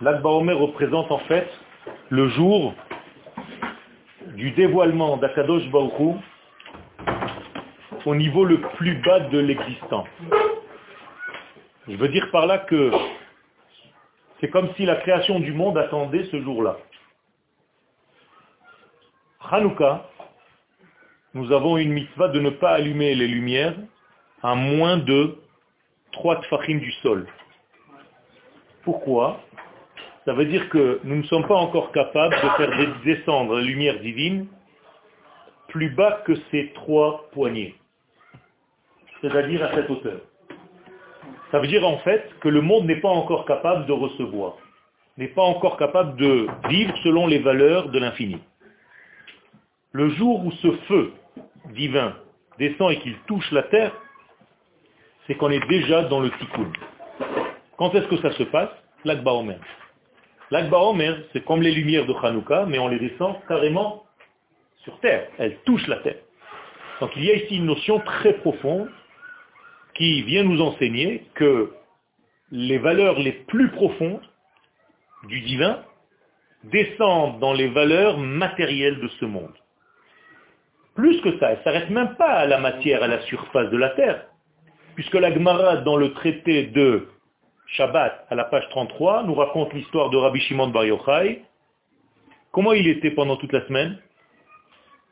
[0.00, 1.48] L'Akba Omer représente en fait
[2.10, 2.74] le jour
[4.34, 6.16] du dévoilement d'Akadosh Baruch
[8.04, 10.08] au niveau le plus bas de l'existence.
[11.88, 12.90] Je veux dire par là que
[14.40, 16.76] c'est comme si la création du monde attendait ce jour-là.
[19.50, 20.08] Hanouka,
[21.34, 23.74] nous avons une mitzvah de ne pas allumer les lumières
[24.42, 25.38] à moins de
[26.12, 27.26] trois tfachim du sol.
[28.84, 29.40] Pourquoi?
[30.24, 33.98] Ça veut dire que nous ne sommes pas encore capables de faire descendre la lumière
[34.00, 34.46] divine
[35.68, 37.74] plus bas que ces trois poignées,
[39.20, 40.20] c'est-à-dire à cette hauteur.
[41.50, 44.56] Ça veut dire en fait que le monde n'est pas encore capable de recevoir,
[45.16, 48.38] n'est pas encore capable de vivre selon les valeurs de l'infini.
[49.92, 51.12] Le jour où ce feu
[51.70, 52.14] divin
[52.58, 53.92] descend et qu'il touche la terre,
[55.26, 56.70] c'est qu'on est déjà dans le tikkun.
[57.82, 58.70] Quand est-ce que ça se passe?
[59.04, 59.58] L'Akba Omer.
[60.52, 64.04] Omer, c'est comme les lumières de Hanouka, mais on les descend carrément
[64.84, 65.26] sur terre.
[65.36, 66.20] Elles touchent la terre.
[67.00, 68.88] Donc il y a ici une notion très profonde
[69.94, 71.72] qui vient nous enseigner que
[72.52, 74.22] les valeurs les plus profondes
[75.26, 75.82] du divin
[76.62, 79.54] descendent dans les valeurs matérielles de ce monde.
[80.94, 83.76] Plus que ça, elle ne s'arrête même pas à la matière, à la surface de
[83.76, 84.26] la terre.
[84.94, 87.08] Puisque la Gemara, dans le traité de
[87.72, 91.42] Shabbat, à la page 33, nous raconte l'histoire de Rabbi Shimon Bar Yochai.
[92.50, 93.98] Comment il était pendant toute la semaine?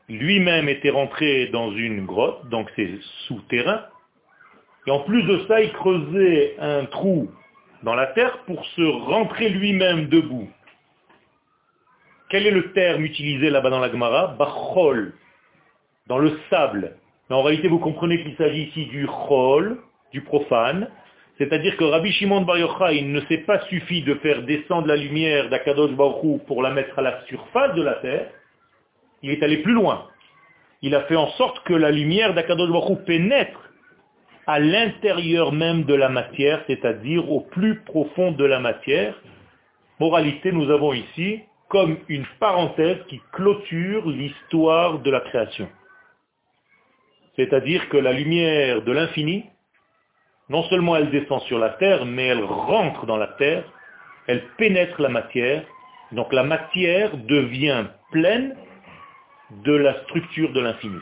[0.07, 3.85] Lui-même était rentré dans une grotte, donc c'est souterrain.
[4.85, 7.31] Et en plus de ça, il creusait un trou
[7.81, 10.47] dans la terre pour se rentrer lui-même debout.
[12.29, 14.27] Quel est le terme utilisé là-bas dans la Gemara?
[14.37, 15.15] Bachol,
[16.05, 16.95] dans le sable.
[17.27, 19.79] Mais en réalité, vous comprenez qu'il s'agit ici du chol,
[20.11, 20.89] du profane,
[21.41, 24.95] c'est-à-dire que Rabbi Shimon Bar Yochai, il ne s'est pas suffi de faire descendre la
[24.95, 28.29] lumière d'Akadosh Baruch pour la mettre à la surface de la terre,
[29.23, 30.07] il est allé plus loin.
[30.83, 33.71] Il a fait en sorte que la lumière d'Akadosh Baruch pénètre
[34.45, 39.19] à l'intérieur même de la matière, c'est-à-dire au plus profond de la matière.
[39.99, 41.39] Moralité, nous avons ici
[41.69, 45.67] comme une parenthèse qui clôture l'histoire de la création.
[47.35, 49.45] C'est-à-dire que la lumière de l'infini,
[50.49, 53.63] non seulement elle descend sur la terre, mais elle rentre dans la terre,
[54.27, 55.63] elle pénètre la matière,
[56.11, 58.55] donc la matière devient pleine
[59.63, 60.99] de la structure de l'infini.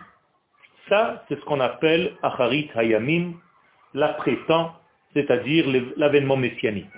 [0.88, 3.33] Ça, c'est ce qu'on appelle Acharit Hayamim,
[3.94, 4.73] l'après-temps,
[5.13, 5.66] c'est-à-dire
[5.97, 6.89] l'avènement messianique.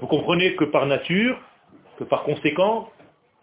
[0.00, 1.38] Vous comprenez que par nature,
[1.98, 2.90] que par conséquent,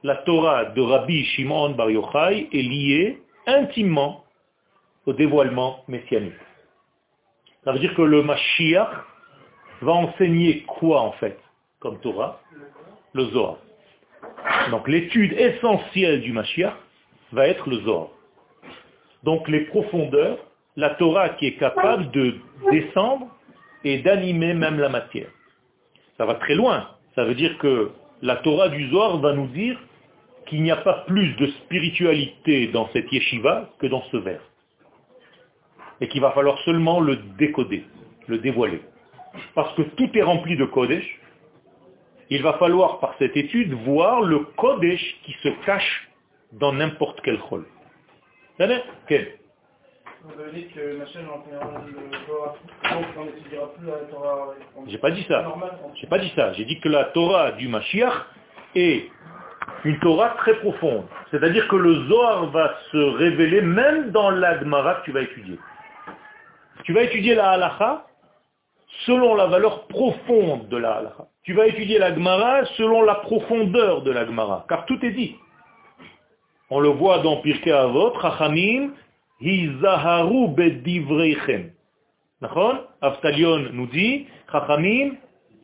[0.03, 4.23] la Torah de Rabbi Shimon Bar Yochai est liée intimement
[5.05, 6.33] au dévoilement messianique.
[7.65, 8.89] Ça veut dire que le Mashiach
[9.81, 11.39] va enseigner quoi en fait
[11.79, 12.41] comme Torah
[13.13, 13.57] Le Zohar.
[14.71, 16.73] Donc l'étude essentielle du Mashiach
[17.31, 18.09] va être le Zohar.
[19.23, 20.37] Donc les profondeurs,
[20.75, 22.35] la Torah qui est capable de
[22.71, 23.27] descendre
[23.83, 25.29] et d'animer même la matière.
[26.17, 26.89] Ça va très loin.
[27.15, 27.91] Ça veut dire que
[28.21, 29.77] la Torah du Zohar va nous dire
[30.47, 34.41] qu'il n'y a pas plus de spiritualité dans cette yeshiva que dans ce vers
[36.01, 37.85] et qu'il va falloir seulement le décoder,
[38.27, 38.81] le dévoiler.
[39.55, 41.19] Parce que tout est rempli de Kodesh,
[42.29, 46.09] il va falloir par cette étude voir le Kodesh qui se cache
[46.53, 47.65] dans n'importe quel rôle.
[49.07, 49.37] Quel
[50.23, 51.03] vous avez dit que
[54.09, 54.53] Torah.
[54.87, 55.53] J'ai pas dit ça.
[55.95, 56.53] J'ai pas dit ça.
[56.53, 58.13] J'ai dit que la Torah du Mashiach
[58.73, 59.09] est
[59.83, 61.03] une Torah très profonde.
[61.29, 65.59] C'est-à-dire que le Zohar va se révéler même dans l'Agmara que tu vas étudier.
[66.83, 68.05] Tu vas étudier la halacha
[69.05, 71.27] selon la valeur profonde de la halacha.
[71.43, 75.35] Tu vas étudier la Gemara selon la profondeur de la Gemara, car tout est dit.
[76.69, 78.91] On le voit dans Pirkei Avot, Chachamim,
[79.41, 81.71] Hizaharu bedivreichem.
[83.01, 85.15] Aftalion nous dit, Chachamim,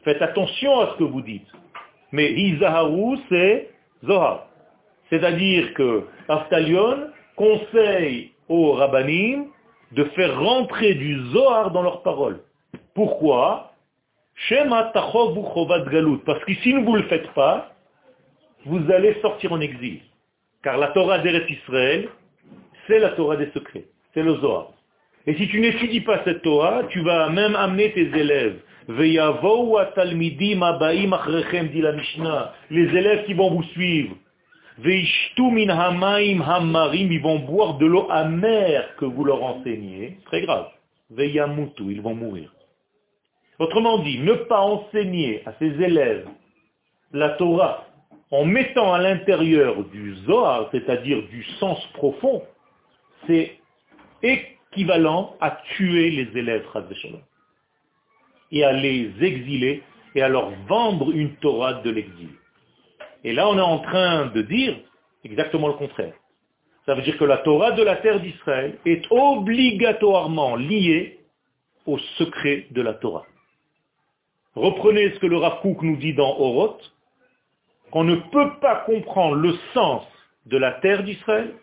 [0.04, 1.48] faites attention à ce que vous dites.
[2.12, 3.70] Mais Hizaharu, c'est
[4.06, 4.48] Zohar.
[5.10, 9.48] C'est-à-dire que Aftalion conseille aux Rabbanim
[9.92, 12.40] de faire rentrer du Zohar dans leurs paroles.
[12.94, 13.74] Pourquoi
[16.26, 17.72] Parce que si vous ne le faites pas,
[18.66, 20.00] vous allez sortir en exil.
[20.64, 22.10] Car la Torah d'Eretz Israël,
[22.88, 24.72] c'est la Torah des secrets, c'est le Zohar.
[25.28, 28.60] Et si tu n'étudies pas cette Torah, tu vas même amener tes élèves.
[28.88, 29.18] Les
[32.98, 34.16] élèves qui vont vous suivre,
[36.94, 40.18] ils vont boire de l'eau amère que vous leur enseignez.
[40.26, 40.70] Très grave.
[41.12, 42.54] Veyamutu, ils vont mourir.
[43.58, 46.28] Autrement dit, ne pas enseigner à ses élèves
[47.12, 47.86] la Torah
[48.32, 52.44] en mettant à l'intérieur du Zohar, c'est-à-dire du sens profond,
[53.26, 53.58] c'est
[54.22, 56.66] équivalent à tuer les élèves,
[58.52, 59.84] et à les exiler
[60.16, 62.30] et à leur vendre une Torah de l'exil.
[63.24, 64.78] Et là, on est en train de dire
[65.24, 66.14] exactement le contraire.
[66.86, 71.20] Ça veut dire que la Torah de la terre d'Israël est obligatoirement liée
[71.86, 73.26] au secret de la Torah.
[74.56, 76.82] Reprenez ce que le Rav nous dit dans Oroth,
[77.92, 80.04] qu'on ne peut pas comprendre le sens
[80.46, 81.54] de la terre d'Israël,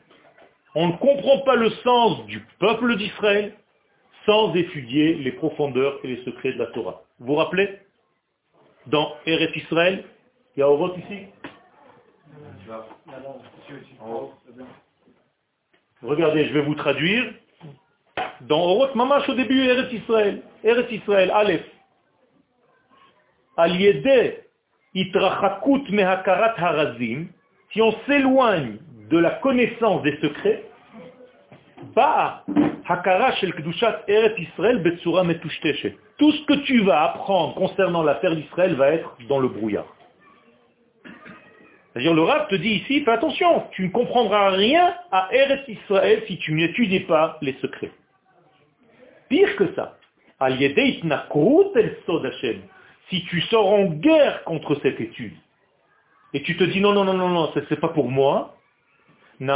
[0.75, 3.55] on ne comprend pas le sens du peuple d'Israël
[4.26, 7.03] sans étudier les profondeurs et les secrets de la Torah.
[7.19, 7.79] Vous vous rappelez?
[8.87, 10.05] Dans Eretz Israël,
[10.56, 11.26] il y a Oroth ici?
[16.03, 17.33] Regardez, je vais vous traduire.
[18.43, 20.43] Dans Oroth Mamash au début, Eretz Israël.
[20.63, 21.65] Eretz Israël, Aleph.
[23.57, 24.45] Aliede
[24.95, 27.29] itrachakut mehakarat harazim,
[27.73, 28.77] si on s'éloigne
[29.11, 30.65] de la connaissance des secrets,
[31.95, 32.45] ba
[32.87, 35.97] hakara shel kdushat Eretz Israël betsura metushteshet.
[36.19, 39.95] Tout ce que tu vas apprendre concernant la terre d'Israël va être dans le brouillard.
[41.96, 46.22] C'est-à-dire le Rav te dit ici, fais attention, tu ne comprendras rien à Eretz Israël
[46.26, 47.90] si tu n'étudies pas les secrets.
[49.31, 49.96] Pire que ça,
[53.08, 55.32] si tu sors en guerre contre cette étude,
[56.34, 58.58] et tu te dis non, non, non, non, non, c'est pas pour moi,
[59.40, 59.46] eh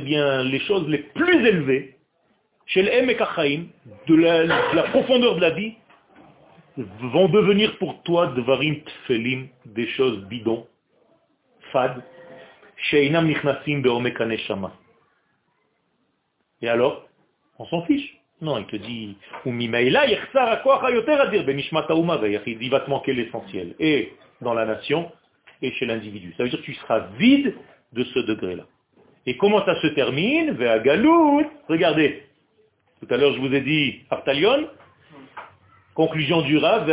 [0.00, 1.98] bien, les choses les plus élevées,
[2.64, 5.74] chez de la profondeur de la vie,
[6.76, 10.66] vont devenir pour toi varim tfelim, des choses bidons,
[11.72, 12.02] fades,
[12.76, 14.72] sheinam nichnasim beomekaneshama.
[16.62, 17.06] Et alors,
[17.58, 18.18] on s'en fiche.
[18.40, 19.16] Non, il te dit,
[19.46, 19.70] il
[22.70, 23.74] va te manquer l'essentiel.
[23.78, 25.10] Et dans la nation,
[25.62, 26.34] et chez l'individu.
[26.36, 27.54] Ça veut dire que tu seras vide
[27.92, 28.64] de ce degré-là.
[29.26, 30.50] Et comment ça se termine?
[31.68, 32.22] Regardez.
[33.00, 34.68] Tout à l'heure, je vous ai dit Artalion,
[35.94, 36.90] Conclusion du Rav,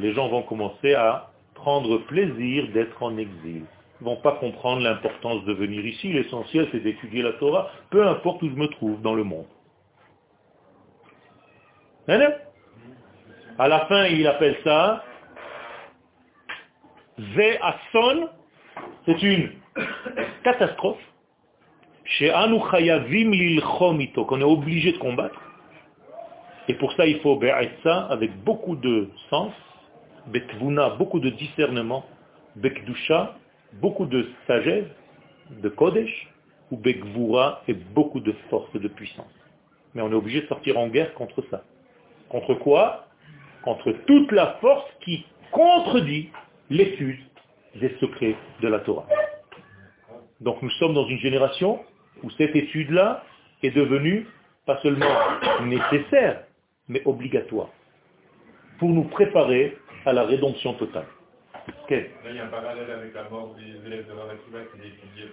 [0.00, 3.64] les gens vont commencer à prendre plaisir d'être en exil.
[4.00, 6.14] Ils ne vont pas comprendre l'importance de venir ici.
[6.14, 9.44] L'essentiel, c'est d'étudier la Torah, peu importe où je me trouve dans le monde.
[12.08, 15.04] À la fin, il appelle ça
[17.18, 18.28] Ve'ason,
[19.04, 19.50] c'est une
[20.44, 21.00] catastrophe.
[22.04, 23.32] Chez Anu Chayavim
[23.70, 25.40] qu'on est obligé de combattre.
[26.68, 27.40] Et pour ça, il faut
[27.82, 29.52] ça avec beaucoup de sens,
[30.26, 32.04] betvuna, beaucoup de discernement,
[32.56, 33.36] bekdusha,
[33.74, 34.86] beaucoup de sagesse,
[35.50, 36.28] de kodesh,
[36.72, 39.32] ou bekvura, et beaucoup de force de puissance.
[39.94, 41.62] Mais on est obligé de sortir en guerre contre ça.
[42.28, 43.06] Contre quoi?
[43.62, 46.30] Contre toute la force qui contredit
[46.70, 47.20] l'étude
[47.76, 49.06] des secrets de la Torah.
[50.40, 51.80] Donc nous sommes dans une génération
[52.22, 53.22] où cette étude-là
[53.62, 54.26] est devenue
[54.66, 55.06] pas seulement
[55.62, 56.42] nécessaire,
[56.88, 57.70] mais obligatoire,
[58.78, 61.06] pour nous préparer à la rédemption totale.
[61.90, 61.96] Là,
[62.30, 65.32] il y a un parallèle avec la mort des élèves de la qui est étudiés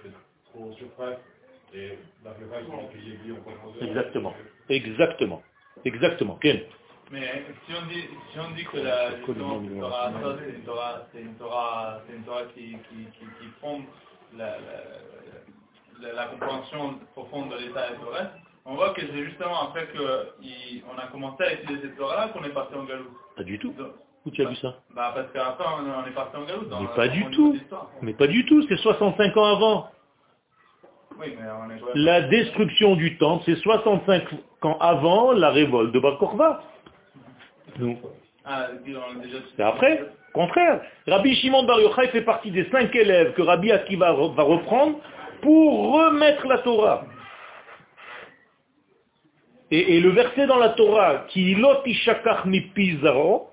[0.52, 1.18] trop surface,
[1.74, 3.82] et la plupart sont étudiés en profondeur.
[3.82, 4.34] Exactement,
[4.68, 5.42] exactement,
[5.84, 6.38] exactement.
[7.10, 11.34] Mais si on dit, si on dit que la Torah, c'est une Torah, c'est une
[11.34, 13.82] Torah, c'est une Torah qui, qui, qui, qui fonde
[14.36, 14.56] la,
[16.00, 18.32] la, la, compréhension profonde de l'état et du reste,
[18.66, 22.50] on voit que c'est justement après qu'on a commencé à étudier cette Torah-là qu'on est
[22.50, 23.10] parti en galop.
[23.36, 23.74] Pas du tout.
[24.24, 26.62] Où tu as vu ça Bah parce qu'après on, est parti en galop.
[26.80, 27.58] mais pas du tout.
[28.00, 29.90] Mais pas du tout, c'est 65 ans avant.
[31.20, 31.80] Oui, mais on est...
[31.94, 34.24] La destruction du temple, c'est 65
[34.62, 36.62] ans avant la révolte de Bar Korva.
[37.78, 37.98] Nous.
[38.44, 38.68] Ah,
[39.56, 40.80] c'est après Contraire.
[41.06, 44.98] Rabbi Shimon Bar Yochai fait partie des cinq élèves que Rabbi Akiva va reprendre
[45.42, 47.04] pour remettre la Torah.
[49.70, 51.56] Et, le verset dans la Torah, qui
[52.44, 53.50] mi pizaro,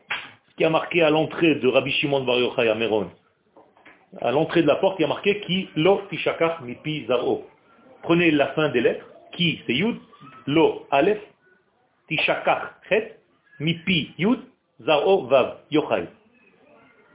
[0.58, 3.10] qui a marqué à l'entrée de Rabbi Shimon Bar Yochai à Meron,
[4.20, 7.48] à l'entrée de la porte, il y a marqué qui lo tishakach mi pizaro.
[8.04, 9.98] Prenez la fin des lettres, qui c'est yud,
[10.48, 11.22] lo aleph,
[12.10, 13.18] tishakach chet,
[13.60, 14.40] mi pi yud,
[14.86, 16.08] zaro vav, yochai.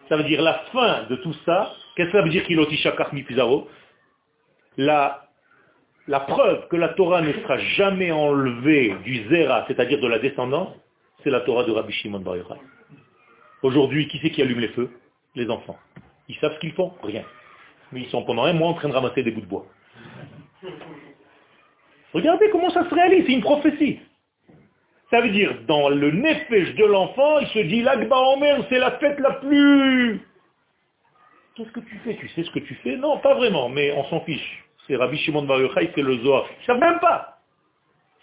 [0.09, 1.71] Ça veut dire la fin de tout ça.
[1.97, 3.25] Qu'est-ce que ça veut dire qu'il lo tishakach mi
[4.79, 5.26] La
[6.09, 10.75] la preuve que la Torah ne sera jamais enlevée du Zera, c'est-à-dire de la descendance,
[11.23, 12.37] c'est la Torah de Rabbi Shimon Bar.
[13.63, 14.91] Aujourd'hui, qui c'est qui allume les feux?
[15.35, 15.79] Les enfants.
[16.29, 16.93] Ils savent ce qu'ils font?
[17.03, 17.25] Rien.
[17.93, 19.67] Mais ils sont pendant un mois en train de ramasser des bouts de bois.
[22.13, 24.01] Regardez comment ça se réalise, c'est une prophétie.
[25.11, 28.93] Ça veut dire, dans le nefesh de l'enfant, il se dit, l'Akba Omer, c'est la
[28.93, 30.21] fête la plus...
[31.55, 32.17] Qu'est-ce que tu fais?
[32.17, 32.97] Tu sais ce que tu fais?
[32.97, 34.66] Non, pas vraiment, mais on s'en fiche.
[34.87, 36.47] C'est Rabbi Shimon Bar Yochai, c'est le Zohar.
[36.61, 37.39] Ils savent même pas.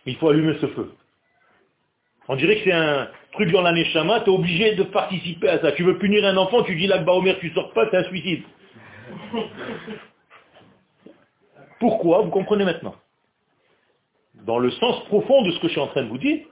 [0.06, 0.92] Il faut allumer ce feu.
[2.28, 5.60] On dirait que c'est un truc dans l'année Shama, tu es obligé de participer à
[5.60, 5.74] ça.
[5.74, 8.44] Tu veux punir un enfant, tu dis l'Akba Omer, tu sors pas, c'est un suicide.
[11.80, 12.22] Pourquoi?
[12.22, 12.96] Vous comprenez maintenant.
[14.46, 16.46] Dans le sens profond de ce que je suis en train de vous dire,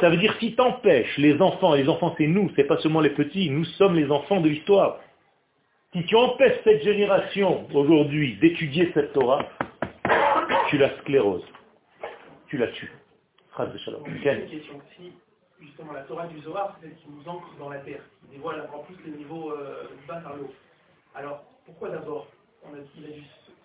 [0.00, 3.00] ça veut dire si t'empêches les enfants, et les enfants c'est nous, c'est pas seulement
[3.00, 4.98] les petits, nous sommes les enfants de l'histoire.
[5.92, 9.48] Si tu empêches cette génération aujourd'hui d'étudier cette Torah,
[10.68, 11.46] tu la scléroses.
[12.48, 12.92] Tu la tues.
[13.52, 14.06] Phrase de Shalom.
[14.06, 14.82] Une question.
[14.94, 15.12] Si
[15.58, 18.60] justement la Torah du Zohar, c'est celle qui nous ancre dans la terre, qui dévoile
[18.60, 20.52] encore plus les niveaux euh, bas par l'eau.
[21.14, 22.26] Alors, pourquoi d'abord
[22.64, 23.22] on a, il a dû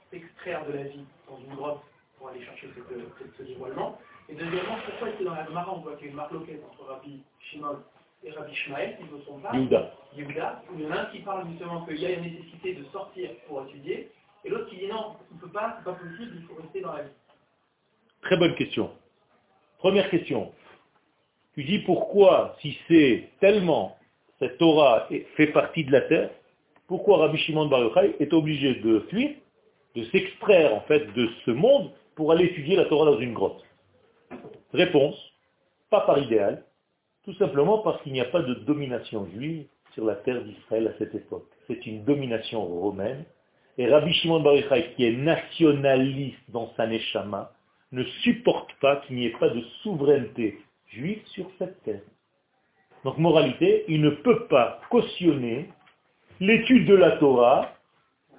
[0.10, 1.82] s'extraire de la vie dans une grotte
[2.18, 4.00] pour aller chercher cette, ce dévoilement?
[4.30, 6.32] Et deuxièmement, pourquoi est-ce que dans la Gemara, on voit qu'il y a une marque
[6.32, 7.80] entre Rabbi Shimon
[8.26, 9.92] et Rabbi Shmael, qui ne sont pas Yehuda.
[10.16, 12.74] Yehuda, où il y en a un qui parle justement qu'il y a une nécessité
[12.76, 14.10] de sortir pour étudier,
[14.46, 16.82] et l'autre qui dit non, on ne peut pas, c'est pas possible, il faut rester
[16.82, 17.10] dans la vie.
[18.22, 18.92] Très bonne question.
[19.80, 20.52] Première question.
[21.56, 23.98] Tu dis pourquoi, si c'est tellement,
[24.40, 26.30] cette Torah fait partie de la terre,
[26.88, 29.32] pourquoi Rabbi Shimon Bar Yochai est obligé de fuir,
[29.96, 33.64] de s'extraire en fait de ce monde pour aller étudier la Torah dans une grotte?
[34.74, 35.16] Réponse,
[35.90, 36.64] pas par idéal,
[37.26, 40.98] tout simplement parce qu'il n'y a pas de domination juive sur la terre d'Israël à
[40.98, 41.48] cette époque.
[41.68, 43.24] C'est une domination romaine.
[43.78, 47.52] Et Rabbi Shimon Bar Yochai, qui est nationaliste dans sa neshama,
[47.92, 52.02] ne supporte pas qu'il n'y ait pas de souveraineté juive sur cette terre.
[53.04, 55.70] Donc moralité, il ne peut pas cautionner
[56.40, 57.74] l'étude de la Torah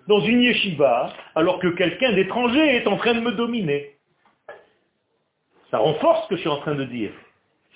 [0.09, 3.97] dans une yeshiva alors que quelqu'un d'étranger est en train de me dominer.
[5.71, 7.13] Ça renforce ce que je suis en train de dire.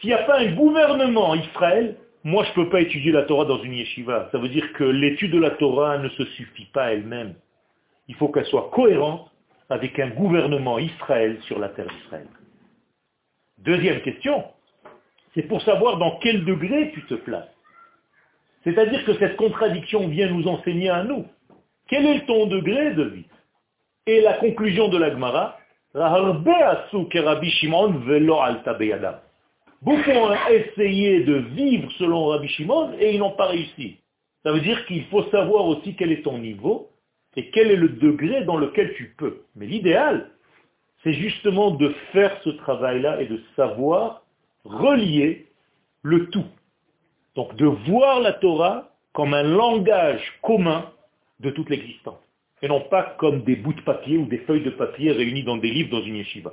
[0.00, 3.22] S'il n'y a pas un gouvernement en Israël, moi je ne peux pas étudier la
[3.22, 4.28] Torah dans une yeshiva.
[4.30, 7.34] Ça veut dire que l'étude de la Torah ne se suffit pas elle-même.
[8.06, 9.30] Il faut qu'elle soit cohérente
[9.68, 12.28] avec un gouvernement Israël sur la terre d'Israël.
[13.58, 14.44] Deuxième question,
[15.34, 17.52] c'est pour savoir dans quel degré tu te places.
[18.64, 21.26] C'est-à-dire que cette contradiction vient nous enseigner à nous.
[21.88, 23.26] Quel est ton degré de vie?
[24.06, 25.58] Et la conclusion de l'Agmara,
[29.82, 33.98] Beaucoup ont essayé de vivre selon Rabbi Shimon et ils n'ont pas réussi.
[34.42, 36.90] Ça veut dire qu'il faut savoir aussi quel est ton niveau
[37.36, 39.42] et quel est le degré dans lequel tu peux.
[39.54, 40.30] Mais l'idéal,
[41.02, 44.22] c'est justement de faire ce travail-là et de savoir
[44.64, 45.46] relier
[46.02, 46.46] le tout.
[47.36, 50.90] Donc de voir la Torah comme un langage commun
[51.40, 52.18] de toute l'existence.
[52.62, 55.56] Et non pas comme des bouts de papier ou des feuilles de papier réunies dans
[55.56, 56.52] des livres dans une yeshiva.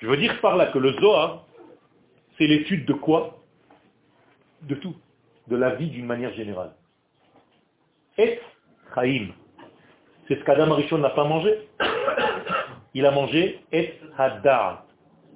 [0.00, 1.43] Je veux dire par là que le Zohar,
[2.38, 3.42] c'est l'étude de quoi?
[4.62, 4.94] De tout.
[5.48, 6.72] De la vie d'une manière générale.
[8.18, 8.38] Et
[8.94, 9.28] Chaim.
[10.28, 11.68] C'est ce qu'Adam Arishon n'a pas mangé.
[12.94, 14.84] Il a mangé Et Hadar.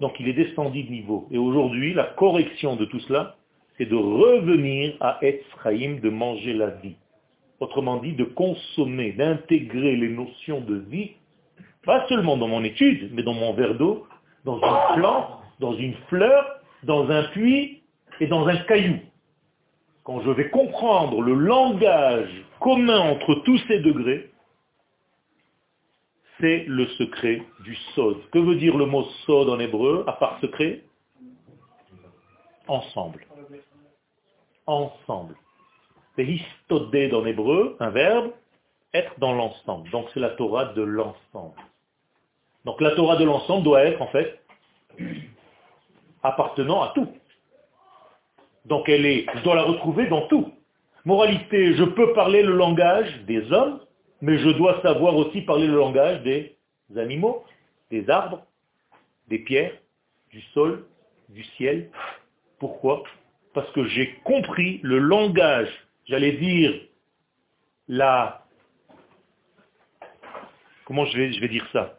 [0.00, 1.26] Donc il est descendu de niveau.
[1.30, 3.36] Et aujourd'hui, la correction de tout cela,
[3.76, 6.96] c'est de revenir à Etzraïm, de manger la vie.
[7.60, 11.12] Autrement dit, de consommer, d'intégrer les notions de vie,
[11.84, 14.06] pas seulement dans mon étude, mais dans mon verre d'eau,
[14.44, 17.82] dans une plante, dans une fleur, dans un puits
[18.20, 19.00] et dans un caillou.
[20.04, 24.30] Quand je vais comprendre le langage commun entre tous ces degrés,
[26.40, 28.16] c'est le secret du sod.
[28.30, 30.84] Que veut dire le mot sod en hébreu, à part secret?
[32.68, 33.26] Ensemble
[34.68, 35.34] ensemble.
[36.18, 38.32] histodé dans l'hébreu, un verbe,
[38.92, 39.90] être dans l'ensemble.
[39.90, 41.60] Donc c'est la Torah de l'ensemble.
[42.64, 44.40] Donc la Torah de l'ensemble doit être en fait
[46.22, 47.08] appartenant à tout.
[48.64, 50.52] Donc elle est, je dois la retrouver dans tout.
[51.04, 53.80] Moralité, je peux parler le langage des hommes,
[54.20, 56.56] mais je dois savoir aussi parler le langage des
[56.96, 57.44] animaux,
[57.90, 58.44] des arbres,
[59.28, 59.72] des pierres,
[60.30, 60.84] du sol,
[61.28, 61.90] du ciel.
[62.58, 63.04] Pourquoi?
[63.54, 65.70] Parce que j'ai compris le langage,
[66.06, 66.74] j'allais dire
[67.86, 68.44] la...
[70.84, 71.97] Comment je vais, je vais dire ça?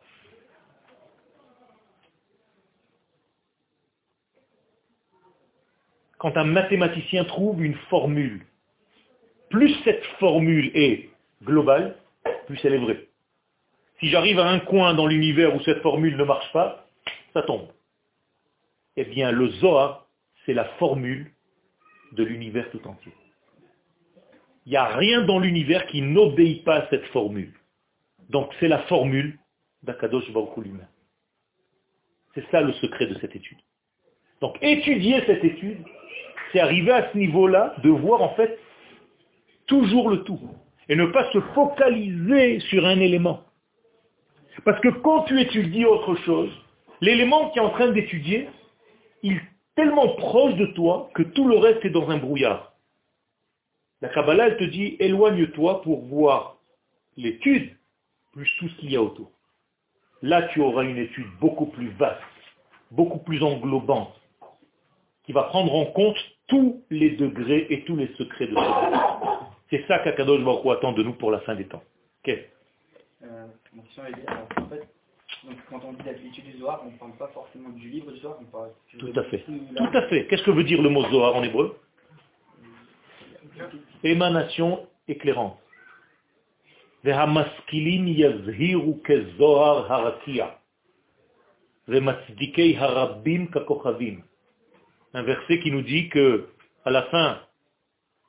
[6.19, 8.45] Quand un mathématicien trouve une formule,
[9.49, 11.09] plus cette formule est
[11.43, 11.95] globale,
[12.45, 13.07] plus elle est vraie.
[13.99, 16.85] Si j'arrive à un coin dans l'univers où cette formule ne marche pas,
[17.33, 17.69] ça tombe.
[18.97, 20.07] Eh bien, le Zohar,
[20.45, 21.31] c'est la formule
[22.11, 23.13] de l'univers tout entier.
[24.65, 27.53] Il n'y a rien dans l'univers qui n'obéit pas à cette formule.
[28.29, 29.39] Donc c'est la formule
[29.83, 30.65] d'Akadosh Baruch
[32.35, 33.57] C'est ça le secret de cette étude.
[34.41, 35.83] Donc étudier cette étude,
[36.51, 38.57] c'est arriver à ce niveau-là de voir en fait
[39.67, 40.39] toujours le tout
[40.87, 43.43] et ne pas se focaliser sur un élément.
[44.65, 46.51] Parce que quand tu étudies autre chose,
[47.01, 48.49] l'élément que tu es en train d'étudier,
[49.23, 49.41] il est
[49.75, 52.73] tellement proche de toi que tout le reste est dans un brouillard.
[54.01, 56.57] La Kabbalah, elle te dit, éloigne-toi pour voir
[57.17, 57.75] l'étude
[58.31, 59.31] plus tout ce qu'il y a autour.
[60.21, 62.21] Là, tu auras une étude beaucoup plus vaste,
[62.91, 64.18] beaucoup plus englobante,
[65.28, 68.60] qui va prendre en compte tous les degrés et tous les secrets de ce
[69.70, 71.82] C'est ça qu'Akadosh Baruch attend de nous pour la fin des temps.
[72.24, 72.38] Ok
[73.24, 74.86] euh, mon question est, en fait,
[75.44, 78.18] donc, quand on dit l'étude du Zohar, on ne parle pas forcément du livre du
[78.20, 79.44] Zohar, on parle Tout à fait.
[79.76, 80.26] Tout à fait.
[80.26, 81.76] Qu'est-ce que veut dire le mot Zohar en hébreu
[84.02, 85.58] Émanation éclairante.
[87.04, 90.46] והמשכילים יזהירו כזוהר הרקיע,
[91.88, 94.27] ומצדיקי harabim ככוכבים.
[95.13, 96.47] Un verset qui nous dit que,
[96.85, 97.39] à la fin,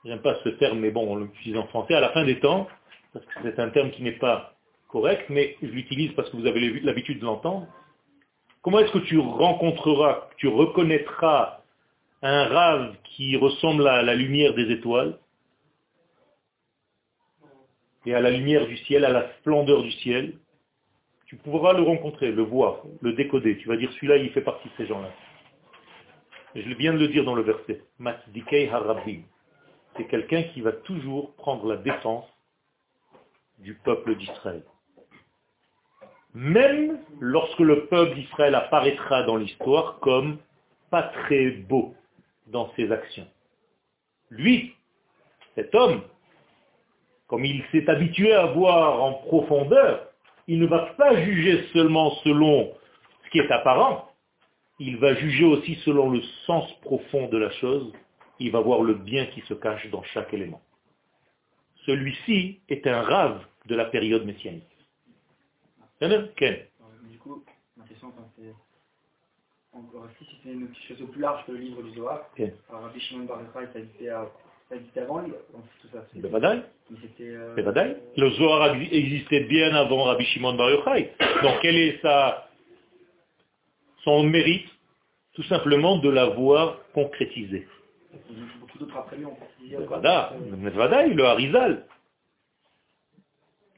[0.04, 2.68] j'aime pas ce terme, mais bon, on l'utilise en français, à la fin des temps,
[3.12, 4.54] parce que c'est un terme qui n'est pas
[4.88, 7.66] correct, mais je l'utilise parce que vous avez l'habitude de l'entendre.
[8.62, 11.60] Comment est-ce que tu rencontreras, tu reconnaîtras
[12.22, 15.18] un rave qui ressemble à la lumière des étoiles
[18.06, 20.34] et à la lumière du ciel, à la splendeur du ciel?
[21.26, 23.56] Tu pourras le rencontrer, le voir, le décoder.
[23.58, 25.10] Tu vas dire, celui-là, il fait partie de ces gens-là.
[26.54, 27.82] Je viens de le dire dans le verset.
[29.96, 32.26] C'est quelqu'un qui va toujours prendre la défense
[33.58, 34.62] du peuple d'Israël.
[36.34, 40.38] Même lorsque le peuple d'Israël apparaîtra dans l'histoire comme
[40.90, 41.94] pas très beau
[42.46, 43.26] dans ses actions.
[44.30, 44.74] Lui,
[45.54, 46.02] cet homme,
[47.26, 50.08] comme il s'est habitué à voir en profondeur,
[50.46, 52.72] il ne va pas juger seulement selon
[53.24, 54.09] ce qui est apparent,
[54.80, 57.92] il va juger aussi selon le sens profond de la chose,
[58.38, 60.62] il va voir le bien qui se cache dans chaque élément.
[61.84, 64.64] Celui-ci est un rave de la période messianique.
[66.00, 66.30] Ken
[67.10, 67.44] Du coup,
[67.76, 68.54] ma question, c'est
[69.74, 72.54] encore si c'était une chose plus large que le livre du Zohar, okay.
[72.70, 76.04] alors Rabbi Shimon Bar Yochai, ça existait, ça existait avant tout ça.
[76.10, 76.24] C'est
[77.20, 77.94] euh, euh...
[78.16, 81.12] Le Zohar existait bien avant Rabbi Shimon Bar Yochai.
[81.42, 82.49] Donc quel est sa,
[84.04, 84.68] son mérite
[85.34, 87.66] Tout simplement de l'avoir concrétisé.
[88.08, 89.76] Précisé.
[91.14, 91.84] Le Harizal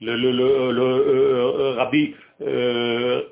[0.03, 3.23] le, le, le, le euh, euh, Rabbi, euh,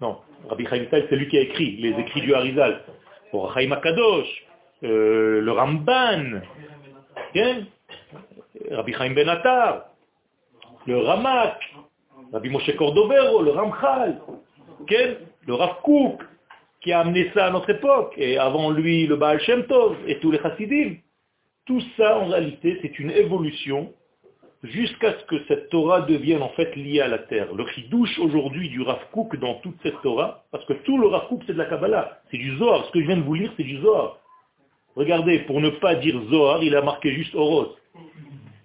[0.00, 2.82] non, Rabbi Chaim c'est lui qui a écrit les écrits du Harizal.
[3.30, 4.46] Pour Chaim Akadosh,
[4.82, 6.40] le Ramban?
[8.70, 9.90] Rabbi Chaim Ben Attar,
[10.86, 11.60] le Ramak,
[12.32, 14.20] Rabbi Moshe Cordovero, le Ramchal,
[15.46, 16.22] le Rav Kook,
[16.80, 20.18] qui a amené ça à notre époque, et avant lui le Baal Shem Tov et
[20.18, 20.96] tous les Chassidim.
[21.66, 23.92] Tout ça, en réalité, c'est une évolution
[24.62, 27.52] jusqu'à ce que cette Torah devienne en fait liée à la terre.
[27.54, 28.98] Le chidouche aujourd'hui du Rav
[29.40, 32.56] dans toute cette Torah, parce que tout le Rav c'est de la Kabbalah, c'est du
[32.56, 34.18] Zohar, ce que je viens de vous lire c'est du Zohar.
[34.96, 37.76] Regardez, pour ne pas dire Zohar, il a marqué juste Oros.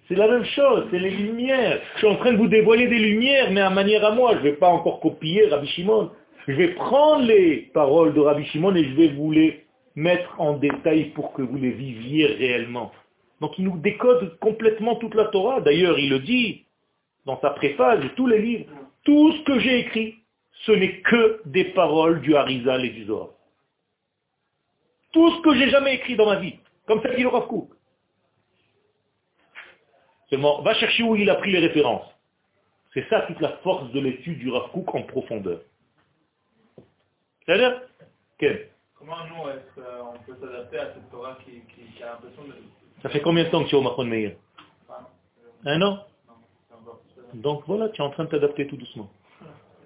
[0.08, 1.80] C'est la même chose, c'est les lumières.
[1.94, 4.38] Je suis en train de vous dévoiler des lumières, mais à manière à moi, je
[4.38, 6.10] ne vais pas encore copier Rabbi Shimon.
[6.46, 9.64] Je vais prendre les paroles de Rabbi Shimon et je vais vous les
[9.94, 12.92] mettre en détail pour que vous les viviez réellement.
[13.40, 15.62] Donc il nous décode complètement toute la Torah.
[15.62, 16.66] D'ailleurs, il le dit
[17.24, 18.66] dans sa préface de tous les livres.
[19.04, 20.16] Tout ce que j'ai écrit,
[20.66, 23.30] ce n'est que des paroles du Harizal et du Zohar.
[25.12, 27.48] Tout ce que j'ai jamais écrit dans ma vie, comme ça dit le Rav
[30.30, 32.06] Seulement, va chercher où il a pris les références.
[32.92, 35.60] C'est ça toute la force de l'étude du Rav en profondeur.
[37.44, 37.82] C'est-à-dire
[38.98, 42.54] Comment nous, euh, on peut s'adapter à cette Torah qui, qui a l'impression de
[43.04, 44.32] ça fait combien de temps que tu es au Mahon Meir?
[45.66, 45.98] Un an?
[47.34, 49.10] Donc voilà, tu es en train de t'adapter tout doucement.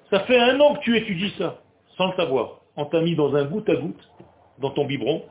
[0.08, 1.60] Ça fait un an que tu étudies ça,
[1.96, 2.60] sans le savoir.
[2.76, 4.08] On t'a mis dans un goutte à goutte,
[4.58, 5.24] dans ton biberon,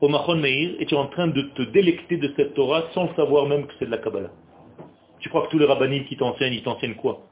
[0.00, 3.04] au Mahon Meir, et tu es en train de te délecter de cette Torah sans
[3.04, 4.30] le savoir même que c'est de la Kabbalah.
[5.20, 7.22] Tu crois que tous les rabbinites qui t'enseignent, ils t'enseignent quoi?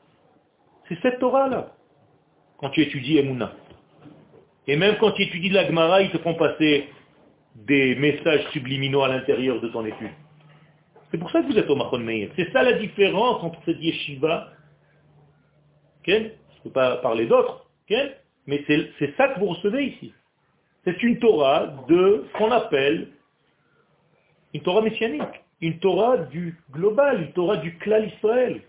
[0.89, 1.75] C'est cette Torah-là,
[2.59, 3.53] quand tu étudies Emouna.
[4.67, 6.89] Et même quand tu étudies la Gemara, ils te font passer
[7.57, 10.11] des messages subliminaux à l'intérieur de ton étude.
[11.11, 12.31] C'est pour ça que vous êtes au Mahon Meir.
[12.37, 14.53] C'est ça la différence entre cette yeshiva,
[16.07, 16.29] je ne
[16.65, 17.67] peux pas parler d'autres,
[18.47, 20.13] mais c'est ça que vous recevez ici.
[20.85, 23.09] C'est une Torah de ce qu'on appelle
[24.55, 28.63] une Torah messianique, une Torah du global, une Torah du clan Israël.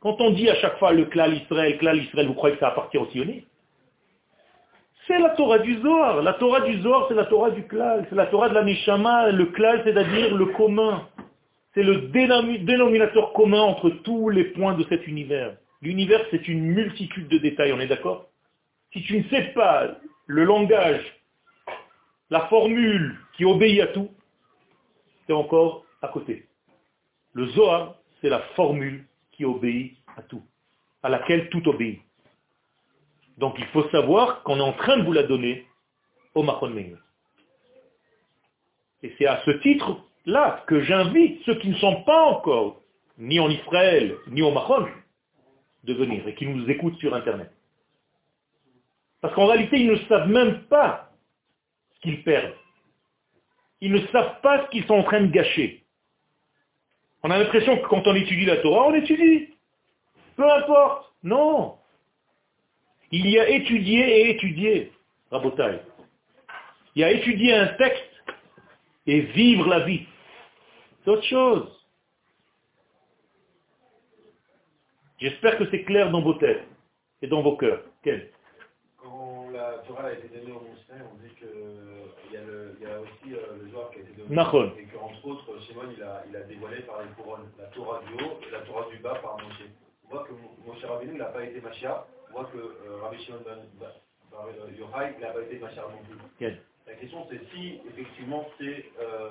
[0.00, 2.68] Quand on dit à chaque fois le clan Israël, clan Israël, vous croyez que ça
[2.68, 3.46] appartient aux sionistes
[5.06, 6.22] C'est la Torah du Zohar.
[6.22, 8.06] La Torah du Zohar, c'est la Torah du klal.
[8.08, 9.30] C'est la Torah de la Neshama.
[9.30, 11.06] Le klal, c'est-à-dire le commun.
[11.74, 12.08] C'est le
[12.58, 15.56] dénominateur commun entre tous les points de cet univers.
[15.82, 18.26] L'univers, c'est une multitude de détails, on est d'accord?
[18.92, 21.04] Si tu ne sais pas le langage,
[22.30, 24.10] la formule qui obéit à tout,
[25.26, 26.46] c'est encore à côté.
[27.32, 30.42] Le Zohar, c'est la formule qui obéit à tout,
[31.02, 32.00] à laquelle tout obéit.
[33.38, 35.66] Donc il faut savoir qu'on est en train de vous la donner
[36.34, 36.74] au Mahon
[39.02, 42.80] Et c'est à ce titre-là que j'invite ceux qui ne sont pas encore
[43.16, 44.88] ni en Israël, ni au Mahon,
[45.84, 47.50] de venir et qui nous écoutent sur Internet.
[49.20, 51.07] Parce qu'en réalité, ils ne savent même pas
[52.00, 52.54] qu'ils perdent.
[53.80, 55.84] Ils ne savent pas ce qu'ils sont en train de gâcher.
[57.22, 59.54] On a l'impression que quand on étudie la Torah, on étudie.
[60.36, 61.12] Peu importe.
[61.22, 61.78] Non.
[63.10, 64.92] Il y a étudié et étudié,
[65.30, 65.80] Rabotai.
[66.94, 68.04] Il y a étudié un texte
[69.06, 70.06] et vivre la vie.
[71.04, 71.86] C'est autre chose.
[75.18, 76.66] J'espère que c'est clair dans vos têtes
[77.22, 77.82] et dans vos cœurs.
[78.02, 78.30] Quel
[78.98, 80.12] Quand la Torah
[83.28, 84.34] aussi euh, le joueur qui a été donné.
[84.34, 84.72] Nachon.
[84.78, 88.24] Et qu'entre autres, Shimon, il a, il a dévoilé par les couronnes la Torah du
[88.24, 89.62] haut et la Torah du bas par Moshe.
[90.06, 90.32] On voit que
[90.66, 92.06] Moshe Rabbeinu n'a pas été Machia.
[92.30, 93.88] On voit que euh, Rabbi Shimon ben, ben,
[94.30, 96.54] ben Yochai n'a pas été Machia non plus.
[96.86, 99.30] La question c'est si effectivement c'est euh,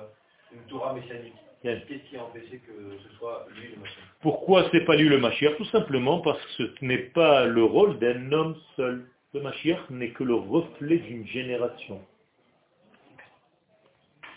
[0.52, 1.34] une Torah messianique.
[1.60, 4.04] Qu'est-ce qui a empêché que ce soit lui le Mashiach?
[4.20, 5.56] Pourquoi c'est pas lui le Mashiach?
[5.56, 9.08] Tout simplement parce que ce n'est pas le rôle d'un homme seul.
[9.34, 12.00] Le Mashiach n'est que le reflet d'une génération.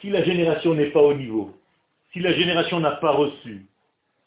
[0.02, 1.52] Si la génération n'est pas au niveau,
[2.12, 3.66] si la génération n'a pas reçu,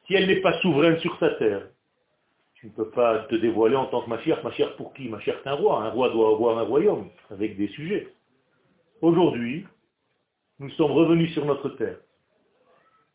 [0.07, 1.67] si elle n'est pas souveraine sur sa terre,
[2.55, 4.43] tu ne peux pas te dévoiler en tant que Mashiach.
[4.43, 5.09] Mashiach pour qui?
[5.09, 5.83] Mashiach est un roi.
[5.83, 8.09] Un roi doit avoir un royaume avec des sujets.
[9.03, 9.67] Aujourd'hui,
[10.61, 11.99] nous sommes revenus sur notre terre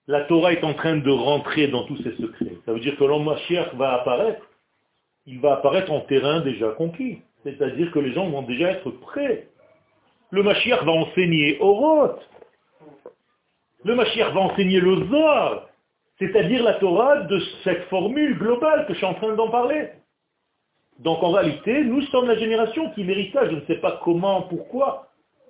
[0.09, 2.57] la Torah est en train de rentrer dans tous ses secrets.
[2.65, 4.43] Ça veut dire que l'homme Mashiach va apparaître,
[5.27, 7.21] il va apparaître en terrain déjà conquis.
[7.43, 9.49] C'est-à-dire que les gens vont déjà être prêts.
[10.31, 12.19] Le Mashiach va enseigner Oroth.
[13.83, 15.67] Le Mashiach va enseigner le Zohar.
[16.17, 19.89] C'est-à-dire la Torah de cette formule globale que je suis en train d'en parler.
[20.99, 23.49] Donc en réalité, nous sommes la génération qui mérite ça.
[23.49, 25.07] Je ne sais pas comment, pourquoi,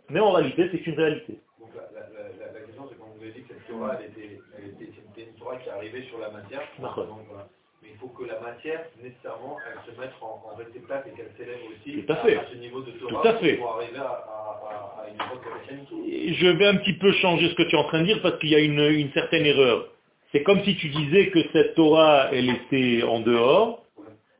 [0.10, 1.40] mais en réalité, c'est une réalité.
[1.60, 4.40] Donc la, question, c'est quand vous avez dit que cette Torah, elle était
[5.64, 6.62] qui arrivait sur la matière.
[7.90, 11.32] Mais il faut que la matière, nécessairement, elle se mette en, en réceptacle et qu'elle
[11.38, 12.40] s'élève aussi Tout à, fait.
[12.52, 13.54] ce niveau de Torah Tout à fait.
[13.56, 17.80] pour arriver à, une époque Je vais un petit peu changer ce que tu es
[17.80, 19.88] en train de dire parce qu'il y a une, une certaine erreur.
[20.32, 23.84] C'est comme si tu disais que cette Torah, elle était en dehors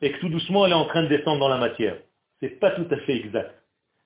[0.02, 1.98] et que tout doucement, elle est en train de descendre dans la matière.
[2.42, 3.54] C'est pas tout à fait exact.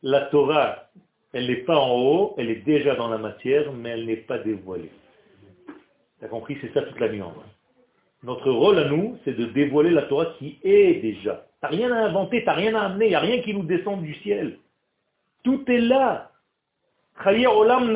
[0.01, 0.89] La Torah,
[1.34, 4.38] elle n'est pas en haut, elle est déjà dans la matière, mais elle n'est pas
[4.39, 4.91] dévoilée.
[6.19, 6.58] Tu as compris?
[6.62, 7.34] C'est ça toute la nuance.
[8.23, 11.45] Notre rôle à nous, c'est de dévoiler la Torah qui est déjà.
[11.59, 13.53] Tu n'as rien à inventer, tu n'as rien à amener, il n'y a rien qui
[13.53, 14.59] nous descend du ciel.
[15.43, 16.31] Tout est là.
[17.25, 17.93] olam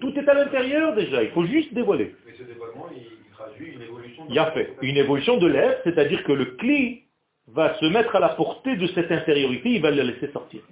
[0.00, 2.14] Tout est à l'intérieur déjà, il faut juste dévoiler.
[2.26, 4.76] Mais ce dévoilement, il traduit une évolution de Il a fait.
[4.82, 7.04] Une évolution de l'être, c'est-à-dire que le cli
[7.46, 10.62] va se mettre à la portée de cette intériorité, il va la laisser sortir.